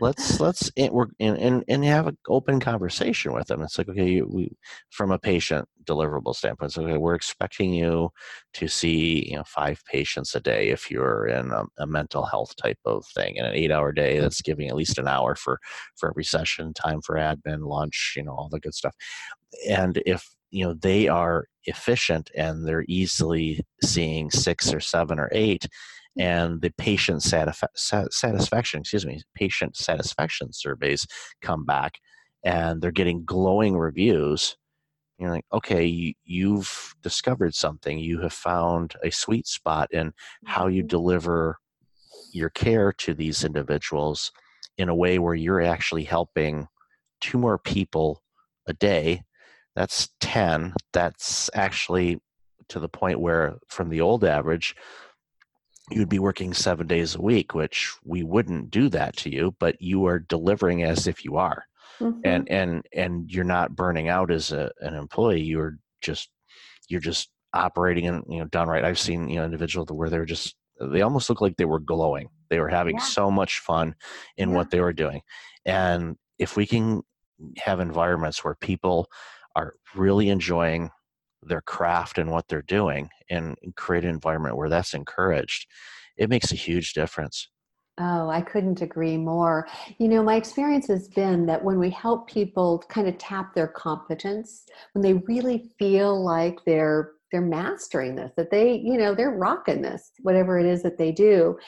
let's 0.00 0.40
let's 0.40 0.70
work 0.90 1.10
and, 1.20 1.64
and 1.68 1.84
have 1.84 2.06
an 2.06 2.16
open 2.28 2.60
conversation 2.60 3.32
with 3.32 3.46
them. 3.46 3.62
It's 3.62 3.78
like 3.78 3.88
okay, 3.88 4.22
we 4.22 4.50
from 4.90 5.10
a 5.10 5.18
patient 5.18 5.68
deliverable 5.84 6.34
standpoint, 6.34 6.70
it's 6.70 6.78
okay. 6.78 6.96
We're 6.96 7.14
expecting 7.14 7.72
you 7.72 8.10
to 8.54 8.68
see 8.68 9.28
you 9.30 9.36
know 9.36 9.44
five 9.44 9.80
patients 9.90 10.34
a 10.34 10.40
day 10.40 10.68
if 10.68 10.90
you're 10.90 11.26
in 11.26 11.50
a, 11.50 11.64
a 11.78 11.86
mental 11.86 12.24
health 12.24 12.54
type 12.56 12.78
of 12.84 13.04
thing, 13.14 13.36
in 13.36 13.44
an 13.44 13.54
eight-hour 13.54 13.92
day 13.92 14.20
that's 14.20 14.42
giving 14.42 14.68
at 14.68 14.76
least 14.76 14.98
an 14.98 15.08
hour 15.08 15.34
for 15.34 15.58
for 15.96 16.10
every 16.10 16.24
session, 16.24 16.72
time 16.74 17.00
for 17.02 17.16
admin, 17.16 17.66
lunch, 17.66 18.14
you 18.16 18.22
know, 18.22 18.32
all 18.32 18.48
the 18.50 18.60
good 18.60 18.74
stuff. 18.74 18.94
And 19.68 20.00
if 20.06 20.28
you 20.50 20.64
know 20.64 20.74
they 20.74 21.08
are 21.08 21.46
efficient 21.64 22.30
and 22.34 22.66
they're 22.66 22.84
easily 22.88 23.60
seeing 23.82 24.30
six 24.30 24.72
or 24.72 24.80
seven 24.80 25.18
or 25.18 25.28
eight 25.32 25.66
and 26.18 26.60
the 26.60 26.70
patient 26.70 27.22
satisfaction, 27.22 28.80
excuse 28.80 29.06
me, 29.06 29.22
patient 29.34 29.76
satisfaction 29.76 30.52
surveys 30.52 31.06
come 31.42 31.64
back, 31.64 31.98
and 32.44 32.82
they're 32.82 32.90
getting 32.90 33.24
glowing 33.24 33.76
reviews. 33.76 34.56
You're 35.18 35.30
like, 35.30 35.46
okay, 35.52 36.14
you've 36.24 36.94
discovered 37.02 37.54
something. 37.54 37.98
You 37.98 38.20
have 38.20 38.32
found 38.32 38.94
a 39.04 39.10
sweet 39.10 39.46
spot 39.46 39.88
in 39.92 40.12
how 40.44 40.66
you 40.66 40.82
mm-hmm. 40.82 40.88
deliver 40.88 41.58
your 42.32 42.50
care 42.50 42.92
to 42.92 43.14
these 43.14 43.44
individuals 43.44 44.32
in 44.76 44.88
a 44.88 44.94
way 44.94 45.18
where 45.18 45.34
you're 45.34 45.62
actually 45.62 46.04
helping 46.04 46.66
two 47.20 47.38
more 47.38 47.58
people 47.58 48.22
a 48.66 48.72
day. 48.72 49.22
That's 49.78 50.08
10. 50.22 50.74
That's 50.92 51.48
actually 51.54 52.20
to 52.68 52.80
the 52.80 52.88
point 52.88 53.20
where, 53.20 53.58
from 53.68 53.90
the 53.90 54.00
old 54.00 54.24
average, 54.24 54.74
you'd 55.88 56.08
be 56.08 56.18
working 56.18 56.52
seven 56.52 56.88
days 56.88 57.14
a 57.14 57.22
week, 57.22 57.54
which 57.54 57.94
we 58.04 58.24
wouldn't 58.24 58.72
do 58.72 58.88
that 58.88 59.16
to 59.18 59.32
you, 59.32 59.54
but 59.60 59.80
you 59.80 60.04
are 60.06 60.18
delivering 60.18 60.82
as 60.82 61.06
if 61.06 61.24
you 61.24 61.36
are. 61.36 61.62
Mm-hmm. 62.00 62.20
And 62.24 62.50
and 62.50 62.86
and 62.92 63.30
you're 63.30 63.44
not 63.44 63.76
burning 63.76 64.08
out 64.08 64.32
as 64.32 64.50
a, 64.50 64.72
an 64.80 64.94
employee. 64.94 65.42
You're 65.42 65.78
just 66.00 66.28
you're 66.88 67.00
just 67.00 67.30
operating 67.54 68.08
and 68.08 68.24
you 68.28 68.40
know 68.40 68.46
done 68.46 68.66
right. 68.66 68.84
I've 68.84 68.98
seen 68.98 69.28
you 69.28 69.36
know 69.36 69.44
individuals 69.44 69.92
where 69.92 70.10
they're 70.10 70.24
just 70.24 70.56
they 70.80 71.02
almost 71.02 71.30
looked 71.30 71.42
like 71.42 71.56
they 71.56 71.64
were 71.66 71.78
glowing. 71.78 72.30
They 72.50 72.58
were 72.58 72.68
having 72.68 72.96
Yeah. 72.96 73.04
so 73.04 73.30
much 73.30 73.60
fun 73.60 73.94
in 74.36 74.50
Yeah. 74.50 74.56
what 74.56 74.70
they 74.70 74.80
were 74.80 74.92
doing. 74.92 75.20
And 75.64 76.16
if 76.36 76.56
we 76.56 76.66
can 76.66 77.02
have 77.58 77.78
environments 77.78 78.42
where 78.42 78.56
people 78.56 79.06
are 79.58 79.74
really 79.94 80.28
enjoying 80.28 80.90
their 81.42 81.60
craft 81.60 82.18
and 82.18 82.30
what 82.30 82.46
they're 82.48 82.62
doing 82.62 83.08
and 83.30 83.56
create 83.76 84.04
an 84.04 84.10
environment 84.10 84.56
where 84.56 84.68
that's 84.68 84.94
encouraged, 84.94 85.66
it 86.16 86.28
makes 86.28 86.52
a 86.52 86.56
huge 86.56 86.92
difference. 86.92 87.48
Oh, 88.00 88.28
I 88.30 88.42
couldn't 88.42 88.80
agree 88.80 89.16
more. 89.16 89.66
You 89.98 90.06
know, 90.08 90.22
my 90.22 90.36
experience 90.36 90.86
has 90.86 91.08
been 91.08 91.46
that 91.46 91.64
when 91.64 91.80
we 91.80 91.90
help 91.90 92.30
people 92.30 92.84
kind 92.88 93.08
of 93.08 93.18
tap 93.18 93.54
their 93.54 93.66
competence, 93.66 94.66
when 94.92 95.02
they 95.02 95.14
really 95.14 95.70
feel 95.78 96.22
like 96.22 96.58
they're 96.64 97.12
they're 97.30 97.42
mastering 97.42 98.14
this, 98.14 98.32
that 98.38 98.50
they, 98.50 98.72
you 98.72 98.96
know, 98.96 99.14
they're 99.14 99.36
rocking 99.36 99.82
this, 99.82 100.12
whatever 100.22 100.58
it 100.58 100.64
is 100.64 100.82
that 100.82 100.96
they 100.96 101.12
do, 101.12 101.58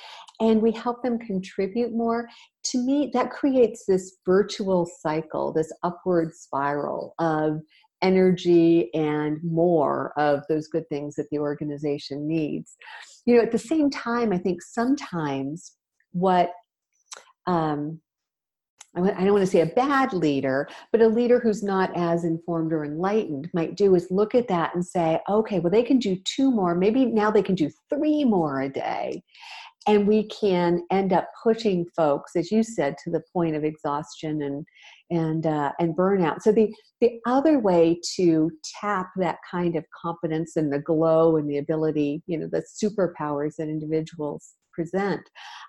and 0.40 0.62
we 0.62 0.72
help 0.72 1.02
them 1.02 1.18
contribute 1.18 1.92
more, 1.92 2.26
to 2.64 2.78
me, 2.78 3.10
that 3.12 3.30
creates 3.30 3.84
this 3.86 4.16
virtual 4.24 4.88
cycle, 5.00 5.52
this 5.52 5.70
upward 5.82 6.32
spiral 6.34 7.14
of 7.18 7.60
energy 8.02 8.92
and 8.94 9.42
more 9.42 10.12
of 10.18 10.42
those 10.48 10.68
good 10.68 10.88
things 10.88 11.14
that 11.16 11.28
the 11.30 11.38
organization 11.38 12.26
needs. 12.26 12.76
You 13.26 13.36
know, 13.36 13.42
at 13.42 13.52
the 13.52 13.58
same 13.58 13.90
time, 13.90 14.32
I 14.32 14.38
think 14.38 14.62
sometimes 14.62 15.72
what 16.12 16.52
um, 17.46 18.00
I 18.96 19.00
I 19.00 19.24
don't 19.24 19.32
want 19.32 19.44
to 19.44 19.50
say 19.50 19.60
a 19.60 19.66
bad 19.66 20.12
leader, 20.12 20.68
but 20.92 21.02
a 21.02 21.08
leader 21.08 21.38
who's 21.38 21.62
not 21.62 21.96
as 21.96 22.24
informed 22.24 22.72
or 22.72 22.84
enlightened 22.84 23.48
might 23.54 23.76
do 23.76 23.94
is 23.94 24.10
look 24.10 24.34
at 24.34 24.48
that 24.48 24.74
and 24.74 24.84
say, 24.84 25.20
okay, 25.28 25.60
well, 25.60 25.70
they 25.70 25.82
can 25.82 25.98
do 25.98 26.16
two 26.24 26.50
more. 26.50 26.74
Maybe 26.74 27.06
now 27.06 27.30
they 27.30 27.42
can 27.42 27.54
do 27.54 27.70
three 27.88 28.24
more 28.24 28.62
a 28.62 28.68
day. 28.68 29.22
And 29.86 30.06
we 30.06 30.28
can 30.28 30.82
end 30.90 31.12
up 31.12 31.28
pushing 31.42 31.86
folks, 31.96 32.36
as 32.36 32.52
you 32.52 32.62
said, 32.62 32.96
to 33.02 33.10
the 33.10 33.22
point 33.32 33.56
of 33.56 33.64
exhaustion 33.64 34.42
and 34.42 34.66
and 35.10 35.46
uh, 35.46 35.72
and 35.78 35.96
burnout. 35.96 36.42
So 36.42 36.52
the 36.52 36.74
the 37.00 37.20
other 37.26 37.58
way 37.58 38.00
to 38.16 38.50
tap 38.80 39.10
that 39.16 39.38
kind 39.50 39.76
of 39.76 39.84
competence 40.00 40.56
and 40.56 40.72
the 40.72 40.78
glow 40.78 41.36
and 41.36 41.48
the 41.48 41.58
ability, 41.58 42.22
you 42.26 42.38
know, 42.38 42.48
the 42.50 42.62
superpowers 42.82 43.56
that 43.56 43.68
individuals 43.68 44.54
present, 44.72 45.22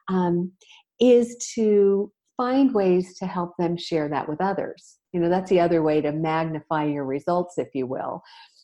um, 0.07 0.51
is 1.00 1.36
to 1.55 2.12
find 2.38 2.74
ways 2.74 3.17
to 3.19 3.25
help 3.25 3.53
them 3.57 3.77
share 3.77 4.10
that 4.10 4.27
with 4.27 4.41
others. 4.41 4.98
You 5.13 5.19
know, 5.19 5.29
that's 5.29 5.50
the 5.50 5.60
other 5.60 5.81
way 5.83 6.01
to 6.01 6.12
magnify 6.12 6.86
your 6.86 7.05
results, 7.05 7.57
if 7.57 7.67
you 7.74 7.86
will, 7.86 8.24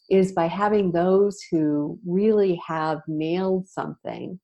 is 0.09 0.31
by 0.31 0.47
having 0.47 0.91
those 0.91 1.39
who 1.51 1.99
really 2.05 2.59
have 2.67 3.01
nailed 3.07 3.67
something 3.67 4.39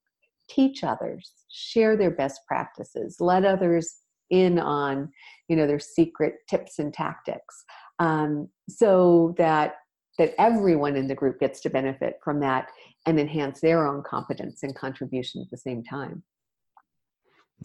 teach 0.49 0.83
others, 0.83 1.31
share 1.49 1.95
their 1.95 2.11
best 2.11 2.41
practices, 2.47 3.17
let 3.19 3.45
others 3.45 3.95
in 4.33 4.59
on, 4.59 5.09
you 5.47 5.55
know, 5.55 5.67
their 5.67 5.79
secret 5.79 6.35
tips 6.49 6.79
and 6.79 6.93
tactics, 6.93 7.63
um, 7.99 8.49
so 8.67 9.33
that 9.37 9.75
that 10.17 10.33
everyone 10.37 10.95
in 10.95 11.07
the 11.07 11.15
group 11.15 11.39
gets 11.39 11.61
to 11.61 11.69
benefit 11.69 12.19
from 12.23 12.39
that 12.39 12.67
and 13.07 13.19
enhance 13.19 13.61
their 13.61 13.87
own 13.87 14.03
competence 14.03 14.61
and 14.63 14.75
contribution 14.75 15.41
at 15.41 15.49
the 15.49 15.57
same 15.57 15.83
time. 15.83 16.23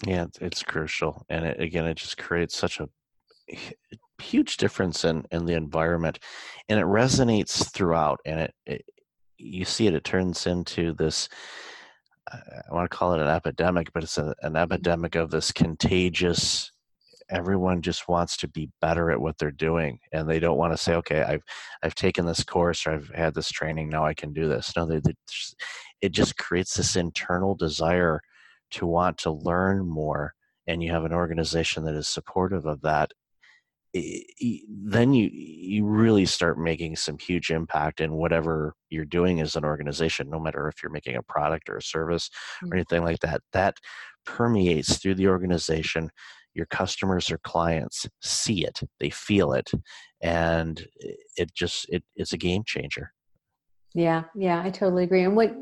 Yeah, 0.06 0.26
it's, 0.40 0.62
crucial, 0.62 1.26
and 1.28 1.44
it, 1.44 1.60
again, 1.60 1.84
it 1.86 1.96
just 1.96 2.16
creates 2.16 2.56
such 2.56 2.80
a 2.80 2.88
huge 4.20 4.56
difference 4.58 5.04
in 5.04 5.24
in 5.30 5.46
the 5.46 5.54
environment, 5.54 6.18
and 6.68 6.78
it 6.78 6.86
resonates 6.86 7.72
throughout. 7.72 8.20
And 8.26 8.40
it, 8.40 8.54
it 8.66 8.84
you 9.38 9.64
see 9.64 9.86
it, 9.86 9.94
it 9.94 10.04
turns 10.04 10.46
into 10.46 10.92
this. 10.94 11.28
I 12.70 12.74
want 12.74 12.90
to 12.90 12.96
call 12.96 13.14
it 13.14 13.20
an 13.20 13.28
epidemic, 13.28 13.92
but 13.92 14.02
it's 14.02 14.18
a, 14.18 14.34
an 14.42 14.52
mm-hmm. 14.52 14.56
epidemic 14.56 15.14
of 15.14 15.30
this 15.30 15.52
contagious. 15.52 16.72
Everyone 17.30 17.82
just 17.82 18.08
wants 18.08 18.36
to 18.38 18.48
be 18.48 18.70
better 18.80 19.10
at 19.10 19.20
what 19.20 19.36
they're 19.38 19.50
doing, 19.50 19.98
and 20.12 20.28
they 20.28 20.40
don't 20.40 20.58
want 20.58 20.72
to 20.72 20.78
say, 20.78 20.94
"Okay, 20.94 21.22
I've 21.22 21.42
I've 21.82 21.94
taken 21.94 22.26
this 22.26 22.44
course 22.44 22.86
or 22.86 22.92
I've 22.92 23.10
had 23.10 23.34
this 23.34 23.50
training. 23.50 23.88
Now 23.88 24.04
I 24.04 24.14
can 24.14 24.32
do 24.32 24.48
this." 24.48 24.72
No, 24.76 24.86
they, 24.86 25.00
they 25.00 25.14
just, 25.30 25.56
it 26.00 26.12
just 26.12 26.36
creates 26.38 26.74
this 26.74 26.96
internal 26.96 27.54
desire 27.54 28.20
to 28.70 28.86
want 28.86 29.18
to 29.18 29.30
learn 29.30 29.86
more 29.86 30.34
and 30.68 30.82
you 30.82 30.92
have 30.92 31.04
an 31.04 31.14
organization 31.14 31.84
that 31.84 31.94
is 31.94 32.06
supportive 32.06 32.66
of 32.66 32.82
that 32.82 33.10
then 33.94 35.12
you 35.12 35.30
you 35.32 35.84
really 35.84 36.26
start 36.26 36.58
making 36.58 36.96
some 36.96 37.18
huge 37.18 37.50
impact 37.50 38.00
in 38.00 38.12
whatever 38.12 38.74
you're 38.90 39.04
doing 39.04 39.40
as 39.40 39.56
an 39.56 39.64
organization 39.64 40.28
no 40.28 40.38
matter 40.38 40.68
if 40.68 40.82
you're 40.82 40.92
making 40.92 41.16
a 41.16 41.22
product 41.22 41.68
or 41.68 41.76
a 41.76 41.82
service 41.82 42.28
or 42.64 42.68
Mm. 42.68 42.74
anything 42.74 43.04
like 43.04 43.20
that. 43.20 43.40
That 43.52 43.76
permeates 44.26 44.98
through 44.98 45.14
the 45.14 45.28
organization. 45.28 46.10
Your 46.54 46.66
customers 46.66 47.30
or 47.30 47.38
clients 47.38 48.06
see 48.20 48.64
it. 48.64 48.80
They 49.00 49.10
feel 49.10 49.52
it. 49.52 49.70
And 50.20 50.86
it 51.36 51.54
just 51.54 51.86
it, 51.88 52.02
it's 52.16 52.32
a 52.32 52.38
game 52.38 52.64
changer. 52.66 53.12
Yeah, 53.94 54.24
yeah, 54.34 54.62
I 54.62 54.70
totally 54.70 55.04
agree. 55.04 55.24
And 55.24 55.36
what 55.36 55.52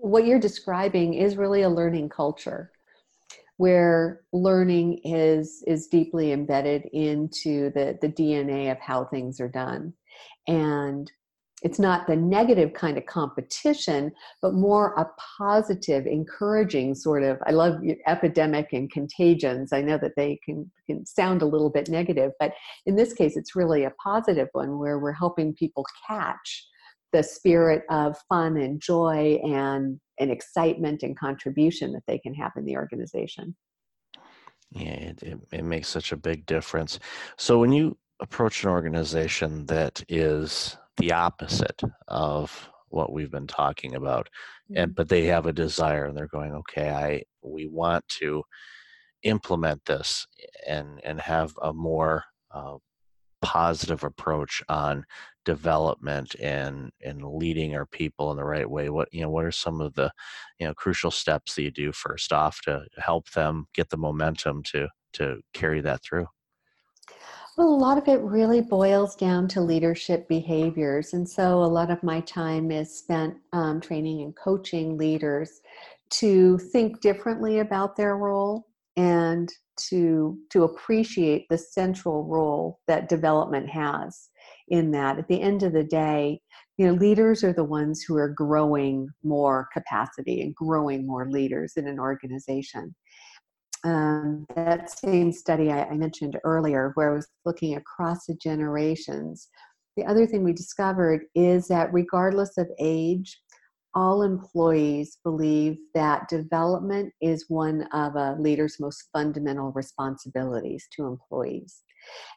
what 0.00 0.26
you're 0.26 0.38
describing 0.38 1.14
is 1.14 1.36
really 1.36 1.62
a 1.62 1.68
learning 1.68 2.08
culture 2.08 2.70
where 3.58 4.22
learning 4.32 5.00
is 5.04 5.62
is 5.66 5.88
deeply 5.88 6.32
embedded 6.32 6.86
into 6.92 7.70
the 7.74 7.98
the 8.00 8.08
DNA 8.08 8.72
of 8.72 8.78
how 8.80 9.04
things 9.04 9.40
are 9.40 9.48
done. 9.48 9.92
And 10.46 11.10
it's 11.62 11.80
not 11.80 12.06
the 12.06 12.14
negative 12.14 12.72
kind 12.72 12.96
of 12.96 13.06
competition, 13.06 14.12
but 14.40 14.54
more 14.54 14.94
a 14.94 15.06
positive, 15.38 16.06
encouraging 16.06 16.94
sort 16.94 17.24
of. 17.24 17.38
I 17.46 17.50
love 17.50 17.80
epidemic 18.06 18.68
and 18.72 18.90
contagions. 18.90 19.72
I 19.72 19.82
know 19.82 19.98
that 19.98 20.14
they 20.16 20.38
can 20.44 20.70
can 20.86 21.04
sound 21.04 21.42
a 21.42 21.46
little 21.46 21.70
bit 21.70 21.88
negative, 21.88 22.32
but 22.38 22.52
in 22.86 22.94
this 22.94 23.12
case, 23.12 23.36
it's 23.36 23.56
really 23.56 23.84
a 23.84 23.92
positive 24.02 24.48
one 24.52 24.78
where 24.78 25.00
we're 25.00 25.12
helping 25.12 25.52
people 25.52 25.84
catch 26.06 26.66
the 27.12 27.22
spirit 27.22 27.82
of 27.90 28.16
fun 28.28 28.56
and 28.56 28.80
joy 28.80 29.40
and 29.42 29.98
and 30.20 30.30
excitement 30.30 31.02
and 31.02 31.18
contribution 31.18 31.92
that 31.92 32.02
they 32.06 32.18
can 32.18 32.34
have 32.34 32.52
in 32.56 32.64
the 32.64 32.76
organization. 32.76 33.56
Yeah, 34.70 34.90
it, 34.90 35.22
it, 35.22 35.38
it 35.52 35.64
makes 35.64 35.88
such 35.88 36.12
a 36.12 36.16
big 36.16 36.44
difference. 36.46 36.98
So 37.36 37.58
when 37.58 37.72
you 37.72 37.96
approach 38.20 38.64
an 38.64 38.70
organization 38.70 39.64
that 39.66 40.02
is 40.08 40.76
the 40.98 41.12
opposite 41.12 41.80
of 42.08 42.68
what 42.88 43.12
we've 43.12 43.30
been 43.30 43.46
talking 43.46 43.94
about, 43.94 44.28
and 44.74 44.94
but 44.94 45.08
they 45.08 45.26
have 45.26 45.46
a 45.46 45.52
desire 45.52 46.06
and 46.06 46.16
they're 46.16 46.26
going, 46.26 46.52
okay, 46.52 46.90
I 46.90 47.22
we 47.42 47.66
want 47.66 48.06
to 48.20 48.42
implement 49.22 49.84
this 49.84 50.26
and 50.66 51.00
and 51.04 51.20
have 51.20 51.52
a 51.62 51.72
more 51.72 52.24
uh, 52.50 52.76
positive 53.40 54.04
approach 54.04 54.62
on 54.68 55.04
development 55.44 56.34
and 56.40 56.90
and 57.02 57.22
leading 57.24 57.74
our 57.74 57.86
people 57.86 58.30
in 58.30 58.36
the 58.36 58.44
right 58.44 58.68
way 58.68 58.90
what 58.90 59.08
you 59.12 59.22
know 59.22 59.30
what 59.30 59.44
are 59.44 59.52
some 59.52 59.80
of 59.80 59.94
the 59.94 60.10
you 60.58 60.66
know 60.66 60.74
crucial 60.74 61.10
steps 61.10 61.54
that 61.54 61.62
you 61.62 61.70
do 61.70 61.92
first 61.92 62.32
off 62.32 62.60
to 62.60 62.84
help 62.98 63.30
them 63.30 63.66
get 63.74 63.88
the 63.88 63.96
momentum 63.96 64.62
to 64.62 64.88
to 65.12 65.40
carry 65.54 65.80
that 65.80 66.02
through 66.02 66.26
Well, 67.56 67.68
a 67.68 67.74
lot 67.74 67.98
of 67.98 68.06
it 68.06 68.20
really 68.20 68.60
boils 68.60 69.16
down 69.16 69.48
to 69.48 69.60
leadership 69.60 70.28
behaviors. 70.28 71.12
And 71.12 71.28
so 71.28 71.64
a 71.64 71.66
lot 71.66 71.90
of 71.90 72.00
my 72.04 72.20
time 72.20 72.70
is 72.70 72.96
spent 72.96 73.36
um, 73.52 73.80
training 73.80 74.22
and 74.22 74.36
coaching 74.36 74.96
leaders 74.96 75.60
to 76.10 76.56
think 76.58 77.00
differently 77.00 77.58
about 77.58 77.96
their 77.96 78.16
role 78.16 78.67
and 78.98 79.50
to, 79.88 80.36
to 80.50 80.64
appreciate 80.64 81.46
the 81.48 81.56
central 81.56 82.24
role 82.24 82.80
that 82.86 83.08
development 83.08 83.70
has 83.70 84.28
in 84.68 84.90
that. 84.90 85.18
At 85.18 85.28
the 85.28 85.40
end 85.40 85.62
of 85.62 85.72
the 85.72 85.84
day, 85.84 86.40
you 86.76 86.86
know, 86.86 86.92
leaders 86.92 87.42
are 87.44 87.52
the 87.52 87.64
ones 87.64 88.02
who 88.02 88.16
are 88.16 88.28
growing 88.28 89.08
more 89.22 89.68
capacity 89.72 90.42
and 90.42 90.54
growing 90.54 91.06
more 91.06 91.30
leaders 91.30 91.74
in 91.76 91.86
an 91.86 91.98
organization 91.98 92.94
um, 93.84 94.46
that 94.56 94.90
same 94.90 95.32
study 95.32 95.70
I, 95.70 95.84
I 95.84 95.94
mentioned 95.94 96.38
earlier, 96.44 96.92
where 96.94 97.12
I 97.12 97.14
was 97.14 97.28
looking 97.44 97.76
across 97.76 98.26
the 98.26 98.34
generations, 98.34 99.48
the 99.96 100.04
other 100.04 100.26
thing 100.26 100.44
we 100.44 100.52
discovered 100.52 101.24
is 101.34 101.68
that 101.68 101.92
regardless 101.92 102.58
of 102.58 102.68
age, 102.78 103.40
all 103.98 104.22
employees 104.22 105.18
believe 105.24 105.76
that 105.92 106.28
development 106.28 107.12
is 107.20 107.46
one 107.48 107.82
of 107.92 108.14
a 108.14 108.36
leader's 108.38 108.78
most 108.78 109.08
fundamental 109.12 109.72
responsibilities 109.72 110.86
to 110.92 111.04
employees. 111.04 111.82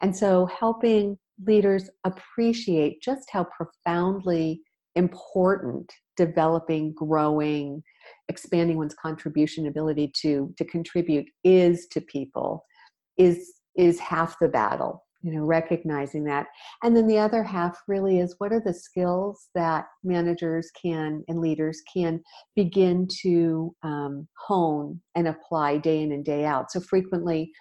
And 0.02 0.16
so, 0.18 0.48
helping 0.48 1.20
leaders 1.46 1.88
appreciate 2.04 3.00
just 3.04 3.30
how 3.32 3.46
profoundly 3.56 4.62
important 4.96 5.94
developing, 6.18 6.94
growing, 6.94 7.84
expanding 8.28 8.78
one's 8.78 8.96
contribution 8.96 9.68
ability 9.68 10.12
to 10.22 10.52
to 10.58 10.66
contribute 10.66 11.28
is 11.44 11.86
to 11.92 12.02
people 12.02 12.66
is 13.18 13.54
is 13.78 14.00
half 14.00 14.36
the 14.40 14.48
battle 14.48 15.04
you 15.24 15.32
know 15.32 15.44
recognizing 15.44 16.24
that. 16.26 16.48
And 16.84 16.96
then 16.96 17.08
the 17.08 17.20
other 17.20 17.44
half 17.44 17.78
really 17.88 18.20
is 18.20 18.36
what 18.38 18.52
are 18.52 18.62
the 18.62 18.74
skills 18.74 19.50
that 19.56 19.86
managers 20.04 20.70
can 20.82 21.24
and 21.28 21.40
leaders 21.40 21.82
can 21.94 22.22
begin 22.56 23.08
to 23.22 23.76
um, 23.84 24.28
hone 24.38 25.02
and 25.16 25.28
apply 25.28 25.78
day 25.78 26.02
in 26.02 26.12
and 26.12 26.26
day 26.26 26.46
out? 26.46 26.72
So 26.72 26.80
frequently 26.80 27.52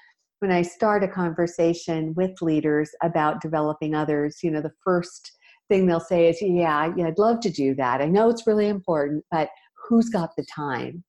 when 0.41 0.51
i 0.51 0.63
start 0.63 1.05
a 1.05 1.09
conversation 1.09 2.13
with 2.17 2.43
leaders 2.43 2.91
about 3.03 3.41
developing 3.41 3.95
others 3.95 4.39
you 4.43 4.51
know 4.51 4.61
the 4.61 4.73
first 4.83 5.33
thing 5.69 5.87
they'll 5.87 6.01
say 6.01 6.29
is 6.29 6.39
yeah, 6.43 6.93
yeah 6.97 7.07
i'd 7.07 7.19
love 7.19 7.41
to 7.41 7.51
do 7.51 7.75
that. 7.77 8.01
I 8.01 8.07
know 8.07 8.29
it's 8.29 8.47
really 8.47 8.69
important 8.69 9.25
but 9.31 9.51
who's 9.89 10.09
got 10.09 10.31
the 10.37 10.45
time 10.45 11.05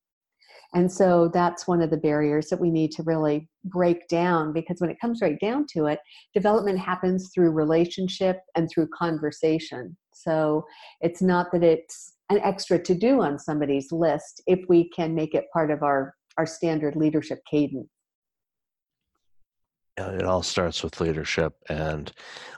and 0.74 0.90
so 0.92 1.30
that's 1.34 1.68
one 1.68 1.82
of 1.82 1.90
the 1.90 1.98
barriers 1.98 2.48
that 2.48 2.60
we 2.60 2.70
need 2.70 2.92
to 2.94 3.04
really 3.04 3.50
break 3.66 4.08
down 4.08 4.54
because 4.54 4.80
when 4.80 4.90
it 4.90 5.00
comes 5.02 5.22
right 5.22 5.40
down 5.40 5.66
to 5.74 5.88
it, 5.88 6.00
development 6.34 6.80
happens 6.80 7.32
through 7.34 7.52
relationship 7.52 8.40
and 8.56 8.70
through 8.70 8.88
conversation. 8.98 9.98
So 10.14 10.66
it's 11.02 11.22
not 11.22 11.52
that 11.52 11.64
it's 11.64 12.14
an 12.30 12.40
extra 12.40 12.82
to 12.84 12.96
do 12.96 13.22
on 13.22 13.38
somebody's 13.38 13.92
list 13.92 14.42
if 14.48 14.60
we 14.70 14.90
can 14.90 15.14
make 15.14 15.36
it 15.36 15.46
part 15.52 15.72
of 15.72 15.84
our, 15.84 16.14
our 16.38 16.46
standard 16.46 16.96
leadership 16.96 17.40
cadence. 17.50 17.90
It 19.98 20.24
all 20.24 20.42
starts 20.42 20.84
with 20.84 21.02
leadership 21.02 21.54
and 21.68 22.12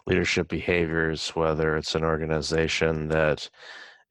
leadership 0.06 0.48
behaviors, 0.48 1.30
whether 1.30 1.76
it's 1.76 1.96
an 1.96 2.04
organization 2.04 3.10
that 3.10 3.50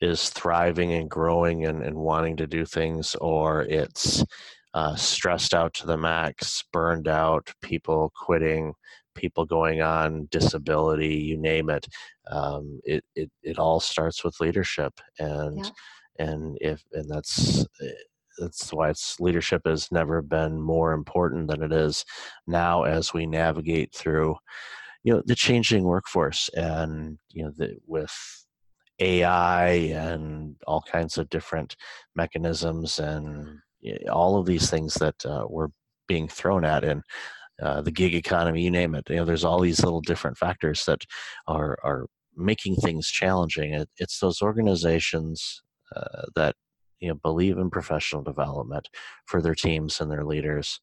is 0.02 0.28
thriving 0.30 0.92
and 0.92 1.08
growing 1.08 1.64
and, 1.64 1.82
and 1.82 1.96
wanting 1.96 2.36
to 2.36 2.46
do 2.46 2.66
things, 2.66 3.14
or 3.20 3.62
it's 3.62 4.24
uh, 4.74 4.96
stressed 4.96 5.54
out 5.54 5.72
to 5.74 5.86
the 5.86 5.96
max, 5.96 6.64
burned 6.72 7.06
out, 7.08 7.48
people 7.62 8.12
quitting, 8.16 8.74
people 9.14 9.46
going 9.46 9.80
on 9.80 10.28
disability, 10.30 11.14
you 11.14 11.36
name 11.36 11.70
it. 11.70 11.86
Um, 12.30 12.80
it, 12.84 13.04
it 13.14 13.30
it 13.42 13.58
all 13.58 13.80
starts 13.80 14.24
with 14.24 14.40
leadership, 14.40 14.92
and 15.18 15.58
yeah. 15.58 15.70
and 16.26 16.58
if 16.60 16.82
and 16.92 17.08
that's 17.08 17.64
that's 18.38 18.72
why 18.72 18.90
it's 18.90 19.20
leadership 19.20 19.62
has 19.66 19.92
never 19.92 20.20
been 20.20 20.60
more 20.60 20.92
important 20.92 21.48
than 21.48 21.62
it 21.62 21.72
is 21.72 22.04
now 22.46 22.82
as 22.84 23.14
we 23.14 23.26
navigate 23.26 23.94
through 23.94 24.36
you 25.04 25.12
know 25.12 25.22
the 25.26 25.34
changing 25.34 25.84
workforce 25.84 26.48
and 26.54 27.18
you 27.30 27.44
know 27.44 27.52
the, 27.56 27.76
with 27.86 28.12
AI 29.02 29.68
and 29.68 30.56
all 30.66 30.82
kinds 30.82 31.18
of 31.18 31.28
different 31.28 31.76
mechanisms 32.14 32.98
and 32.98 33.58
all 34.10 34.38
of 34.38 34.46
these 34.46 34.70
things 34.70 34.94
that 34.94 35.26
uh, 35.26 35.44
we're 35.48 35.68
being 36.06 36.28
thrown 36.28 36.64
at 36.64 36.84
in 36.84 37.02
uh, 37.60 37.80
the 37.82 37.90
gig 37.90 38.14
economy, 38.14 38.62
you 38.62 38.70
name 38.70 38.94
it. 38.94 39.08
You 39.08 39.16
know, 39.16 39.24
there's 39.24 39.44
all 39.44 39.60
these 39.60 39.82
little 39.82 40.00
different 40.00 40.36
factors 40.38 40.84
that 40.86 41.04
are 41.46 41.78
are 41.84 42.06
making 42.36 42.76
things 42.76 43.08
challenging. 43.08 43.74
It, 43.74 43.88
it's 43.98 44.18
those 44.18 44.40
organizations 44.40 45.62
uh, 45.94 46.22
that 46.34 46.54
you 47.00 47.08
know 47.08 47.14
believe 47.22 47.58
in 47.58 47.70
professional 47.70 48.22
development 48.22 48.88
for 49.26 49.42
their 49.42 49.54
teams 49.54 50.00
and 50.00 50.10
their 50.10 50.24
leaders 50.24 50.80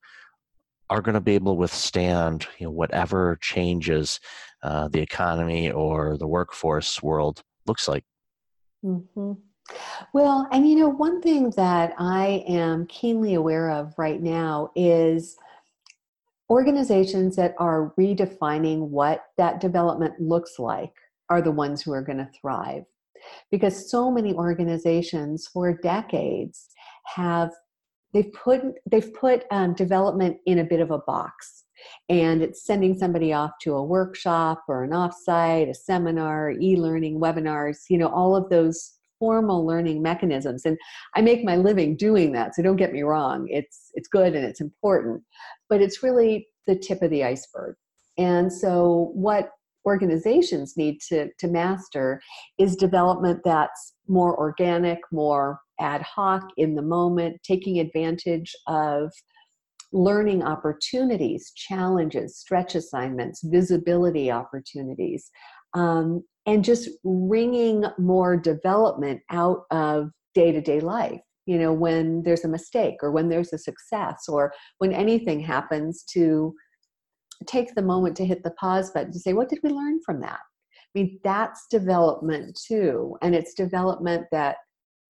are 0.90 1.02
going 1.02 1.14
to 1.14 1.22
be 1.22 1.36
able 1.36 1.54
to 1.54 1.60
withstand 1.60 2.48
you 2.60 2.66
know 2.66 2.72
whatever 2.72 3.38
changes 3.42 4.20
uh, 4.64 4.88
the 4.90 5.02
economy 5.02 5.72
or 5.72 6.18
the 6.18 6.28
workforce 6.28 7.02
world 7.02 7.42
looks 7.70 7.88
like. 7.88 8.04
Mm-hmm. 8.84 9.34
Well, 10.14 10.48
and 10.52 10.68
you 10.68 10.76
know, 10.76 10.90
one 10.90 11.22
thing 11.22 11.52
that 11.52 11.94
I 11.98 12.44
am 12.48 12.88
keenly 12.88 13.36
aware 13.36 13.70
of 13.70 13.94
right 13.98 14.22
now 14.22 14.72
is 14.76 15.38
organizations 16.50 17.36
that 17.36 17.54
are 17.60 17.94
redefining 17.98 18.90
what 18.90 19.26
that 19.38 19.62
development 19.62 20.20
looks 20.20 20.58
like 20.58 20.94
are 21.30 21.42
the 21.42 21.52
ones 21.52 21.82
who 21.82 21.94
are 21.94 22.02
going 22.02 22.18
to 22.18 22.30
thrive. 22.42 22.84
Because 23.52 23.92
so 23.92 24.10
many 24.10 24.34
organizations 24.34 25.48
for 25.48 25.74
decades 25.74 26.70
have 27.16 27.52
they've 28.14 28.32
put 28.34 28.62
they've 28.90 29.14
put 29.14 29.44
um, 29.52 29.74
development 29.76 30.38
in 30.46 30.60
a 30.60 30.64
bit 30.64 30.80
of 30.80 30.90
a 30.90 31.00
box 31.00 31.66
and 32.10 32.42
it's 32.42 32.66
sending 32.66 32.98
somebody 32.98 33.34
off 33.34 33.52
to 33.62 33.74
a 33.74 33.84
workshop 33.84 34.64
or 34.68 34.84
an 34.84 34.92
offsite, 34.92 35.70
a 35.70 35.74
seminar, 35.74 36.52
e-learning, 36.52 37.20
webinars, 37.20 37.78
you 37.90 37.98
know, 37.98 38.10
all 38.10 38.36
of 38.36 38.50
those 38.50 38.96
formal 39.20 39.66
learning 39.66 40.02
mechanisms. 40.02 40.66
And 40.66 40.78
I 41.16 41.22
make 41.22 41.44
my 41.44 41.58
living 41.58 41.98
doing 41.98 42.32
that, 42.34 42.56
so 42.56 42.64
don't 42.64 42.78
get 42.78 42.94
me 42.94 43.02
wrong. 43.02 43.48
It's 43.50 43.92
it's 43.94 44.08
good 44.08 44.36
and 44.36 44.46
it's 44.46 44.62
important, 44.62 45.24
but 45.68 45.82
it's 45.82 46.04
really 46.04 46.48
the 46.68 46.76
tip 46.76 47.02
of 47.02 47.10
the 47.10 47.24
iceberg. 47.24 47.76
And 48.18 48.52
so 48.52 49.12
what 49.14 49.50
organizations 49.86 50.76
need 50.78 51.00
to, 51.10 51.30
to 51.40 51.48
master 51.48 52.22
is 52.58 52.76
development 52.76 53.40
that's 53.44 53.94
more 54.08 54.38
organic, 54.38 55.00
more 55.12 55.60
ad 55.80 56.02
hoc 56.02 56.44
in 56.58 56.76
the 56.76 56.82
moment, 56.82 57.38
taking 57.44 57.80
advantage 57.80 58.56
of 58.68 59.12
learning 59.92 60.44
opportunities, 60.44 61.52
challenges, 61.56 62.38
stretch 62.38 62.76
assignments, 62.76 63.42
visibility 63.44 64.32
opportunities, 64.32 65.30
um, 65.74 66.24
and 66.46 66.64
just 66.64 66.90
wringing 67.04 67.86
more 67.98 68.38
development 68.38 69.22
out 69.32 69.64
of 69.72 70.10
day 70.34 70.52
to 70.52 70.62
day 70.62 70.80
life. 70.80 71.22
You 71.46 71.58
know, 71.58 71.74
when 71.74 72.22
there's 72.24 72.46
a 72.46 72.50
mistake 72.50 72.98
or 73.02 73.12
when 73.12 73.30
there's 73.30 73.54
a 73.54 73.58
success 73.58 74.26
or 74.28 74.54
when 74.78 74.94
anything 74.94 75.40
happens, 75.40 76.04
to 76.14 76.54
take 77.48 77.74
the 77.74 77.82
moment 77.82 78.16
to 78.18 78.26
hit 78.26 78.44
the 78.44 78.52
pause 78.52 78.92
button 78.92 79.12
to 79.12 79.20
say, 79.20 79.34
what 79.34 79.50
did 79.50 79.60
we 79.64 79.70
learn 79.70 80.00
from 80.06 80.22
that? 80.22 80.40
I 80.40 81.00
mean, 81.00 81.20
that's 81.24 81.68
development 81.70 82.60
too. 82.68 83.16
And 83.22 83.36
it's 83.36 83.54
development 83.54 84.26
that 84.32 84.58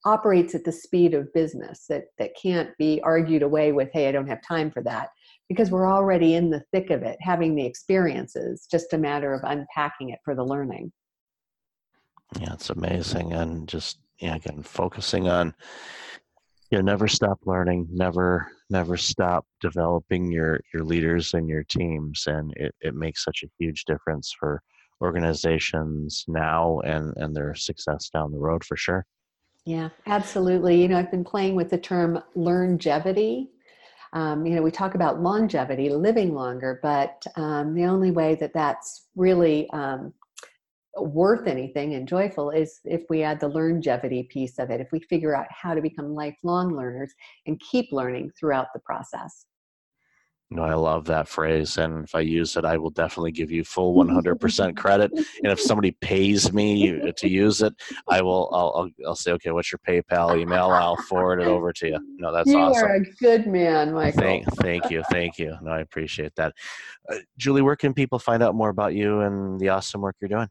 operates 0.05 0.55
at 0.55 0.63
the 0.63 0.71
speed 0.71 1.13
of 1.13 1.31
business 1.33 1.85
that 1.87 2.05
that 2.17 2.31
can't 2.41 2.69
be 2.77 3.01
argued 3.03 3.41
away 3.41 3.71
with 3.71 3.89
hey 3.91 4.07
i 4.07 4.11
don't 4.11 4.29
have 4.29 4.41
time 4.41 4.71
for 4.71 4.81
that 4.81 5.09
because 5.49 5.71
we're 5.71 5.91
already 5.91 6.35
in 6.35 6.49
the 6.49 6.63
thick 6.71 6.89
of 6.89 7.03
it 7.03 7.17
having 7.19 7.55
the 7.55 7.65
experiences 7.65 8.67
just 8.71 8.93
a 8.93 8.97
matter 8.97 9.33
of 9.33 9.41
unpacking 9.43 10.09
it 10.09 10.19
for 10.23 10.35
the 10.35 10.45
learning. 10.45 10.91
Yeah 12.39 12.53
it's 12.53 12.69
amazing 12.69 13.33
and 13.33 13.67
just 13.67 13.99
yeah 14.19 14.35
again 14.35 14.61
focusing 14.61 15.27
on 15.27 15.53
you 16.69 16.77
know 16.77 16.83
never 16.83 17.07
stop 17.07 17.39
learning 17.45 17.87
never 17.91 18.51
never 18.69 18.95
stop 18.95 19.45
developing 19.59 20.31
your 20.31 20.59
your 20.73 20.83
leaders 20.83 21.33
and 21.33 21.49
your 21.49 21.63
teams 21.63 22.25
and 22.27 22.53
it, 22.55 22.73
it 22.81 22.95
makes 22.95 23.23
such 23.23 23.43
a 23.43 23.49
huge 23.57 23.85
difference 23.85 24.33
for 24.39 24.61
organizations 25.01 26.23
now 26.27 26.79
and 26.81 27.13
and 27.17 27.35
their 27.35 27.55
success 27.55 28.09
down 28.09 28.31
the 28.31 28.37
road 28.37 28.63
for 28.63 28.77
sure 28.77 29.05
yeah, 29.65 29.89
absolutely. 30.07 30.81
You 30.81 30.87
know, 30.87 30.97
I've 30.97 31.11
been 31.11 31.23
playing 31.23 31.55
with 31.55 31.69
the 31.69 31.77
term 31.77 32.21
longevity. 32.35 33.49
Um, 34.13 34.45
you 34.45 34.55
know, 34.55 34.61
we 34.61 34.71
talk 34.71 34.95
about 34.95 35.21
longevity, 35.21 35.89
living 35.89 36.33
longer, 36.33 36.79
but 36.81 37.23
um, 37.35 37.75
the 37.75 37.85
only 37.85 38.09
way 38.09 38.35
that 38.35 38.53
that's 38.53 39.07
really 39.15 39.69
um, 39.69 40.13
worth 40.97 41.47
anything 41.47 41.93
and 41.93 42.07
joyful 42.07 42.49
is 42.49 42.79
if 42.85 43.03
we 43.09 43.21
add 43.21 43.39
the 43.39 43.47
longevity 43.47 44.23
piece 44.23 44.57
of 44.57 44.71
it, 44.71 44.81
if 44.81 44.91
we 44.91 44.99
figure 45.01 45.35
out 45.35 45.45
how 45.49 45.73
to 45.75 45.81
become 45.81 46.15
lifelong 46.15 46.75
learners 46.75 47.13
and 47.45 47.61
keep 47.71 47.91
learning 47.91 48.31
throughout 48.39 48.67
the 48.73 48.79
process. 48.79 49.45
No, 50.51 50.63
I 50.63 50.73
love 50.73 51.05
that 51.05 51.27
phrase, 51.27 51.77
and 51.77 52.03
if 52.03 52.15
I 52.15 52.21
use 52.21 52.57
it, 52.57 52.65
I 52.65 52.75
will 52.77 52.89
definitely 52.89 53.31
give 53.31 53.51
you 53.51 53.63
full 53.63 53.93
100% 53.93 54.75
credit. 54.77 55.11
And 55.13 55.51
if 55.51 55.61
somebody 55.61 55.91
pays 55.91 56.51
me 56.51 57.11
to 57.11 57.29
use 57.29 57.61
it, 57.61 57.73
I 58.07 58.23
will. 58.23 58.49
I'll, 58.51 58.73
I'll, 58.75 59.07
I'll 59.09 59.15
say, 59.15 59.31
okay, 59.33 59.51
what's 59.51 59.71
your 59.71 59.79
PayPal 59.87 60.39
email? 60.39 60.71
I'll 60.71 60.97
forward 61.03 61.39
it 61.41 61.47
over 61.47 61.71
to 61.73 61.87
you. 61.89 62.15
No, 62.17 62.33
that's 62.33 62.49
you 62.49 62.57
awesome. 62.57 62.81
You 62.81 62.89
are 62.89 62.95
a 62.95 63.05
good 63.19 63.45
man, 63.45 63.93
Michael. 63.93 64.19
Thank, 64.19 64.45
thank 64.55 64.89
you, 64.89 65.03
thank 65.11 65.37
you. 65.37 65.55
No, 65.61 65.69
I 65.69 65.81
appreciate 65.81 66.33
that. 66.37 66.53
Uh, 67.07 67.17
Julie, 67.37 67.61
where 67.61 67.75
can 67.75 67.93
people 67.93 68.17
find 68.17 68.41
out 68.41 68.55
more 68.55 68.69
about 68.69 68.95
you 68.95 69.19
and 69.19 69.59
the 69.59 69.69
awesome 69.69 70.01
work 70.01 70.15
you're 70.19 70.29
doing? 70.29 70.49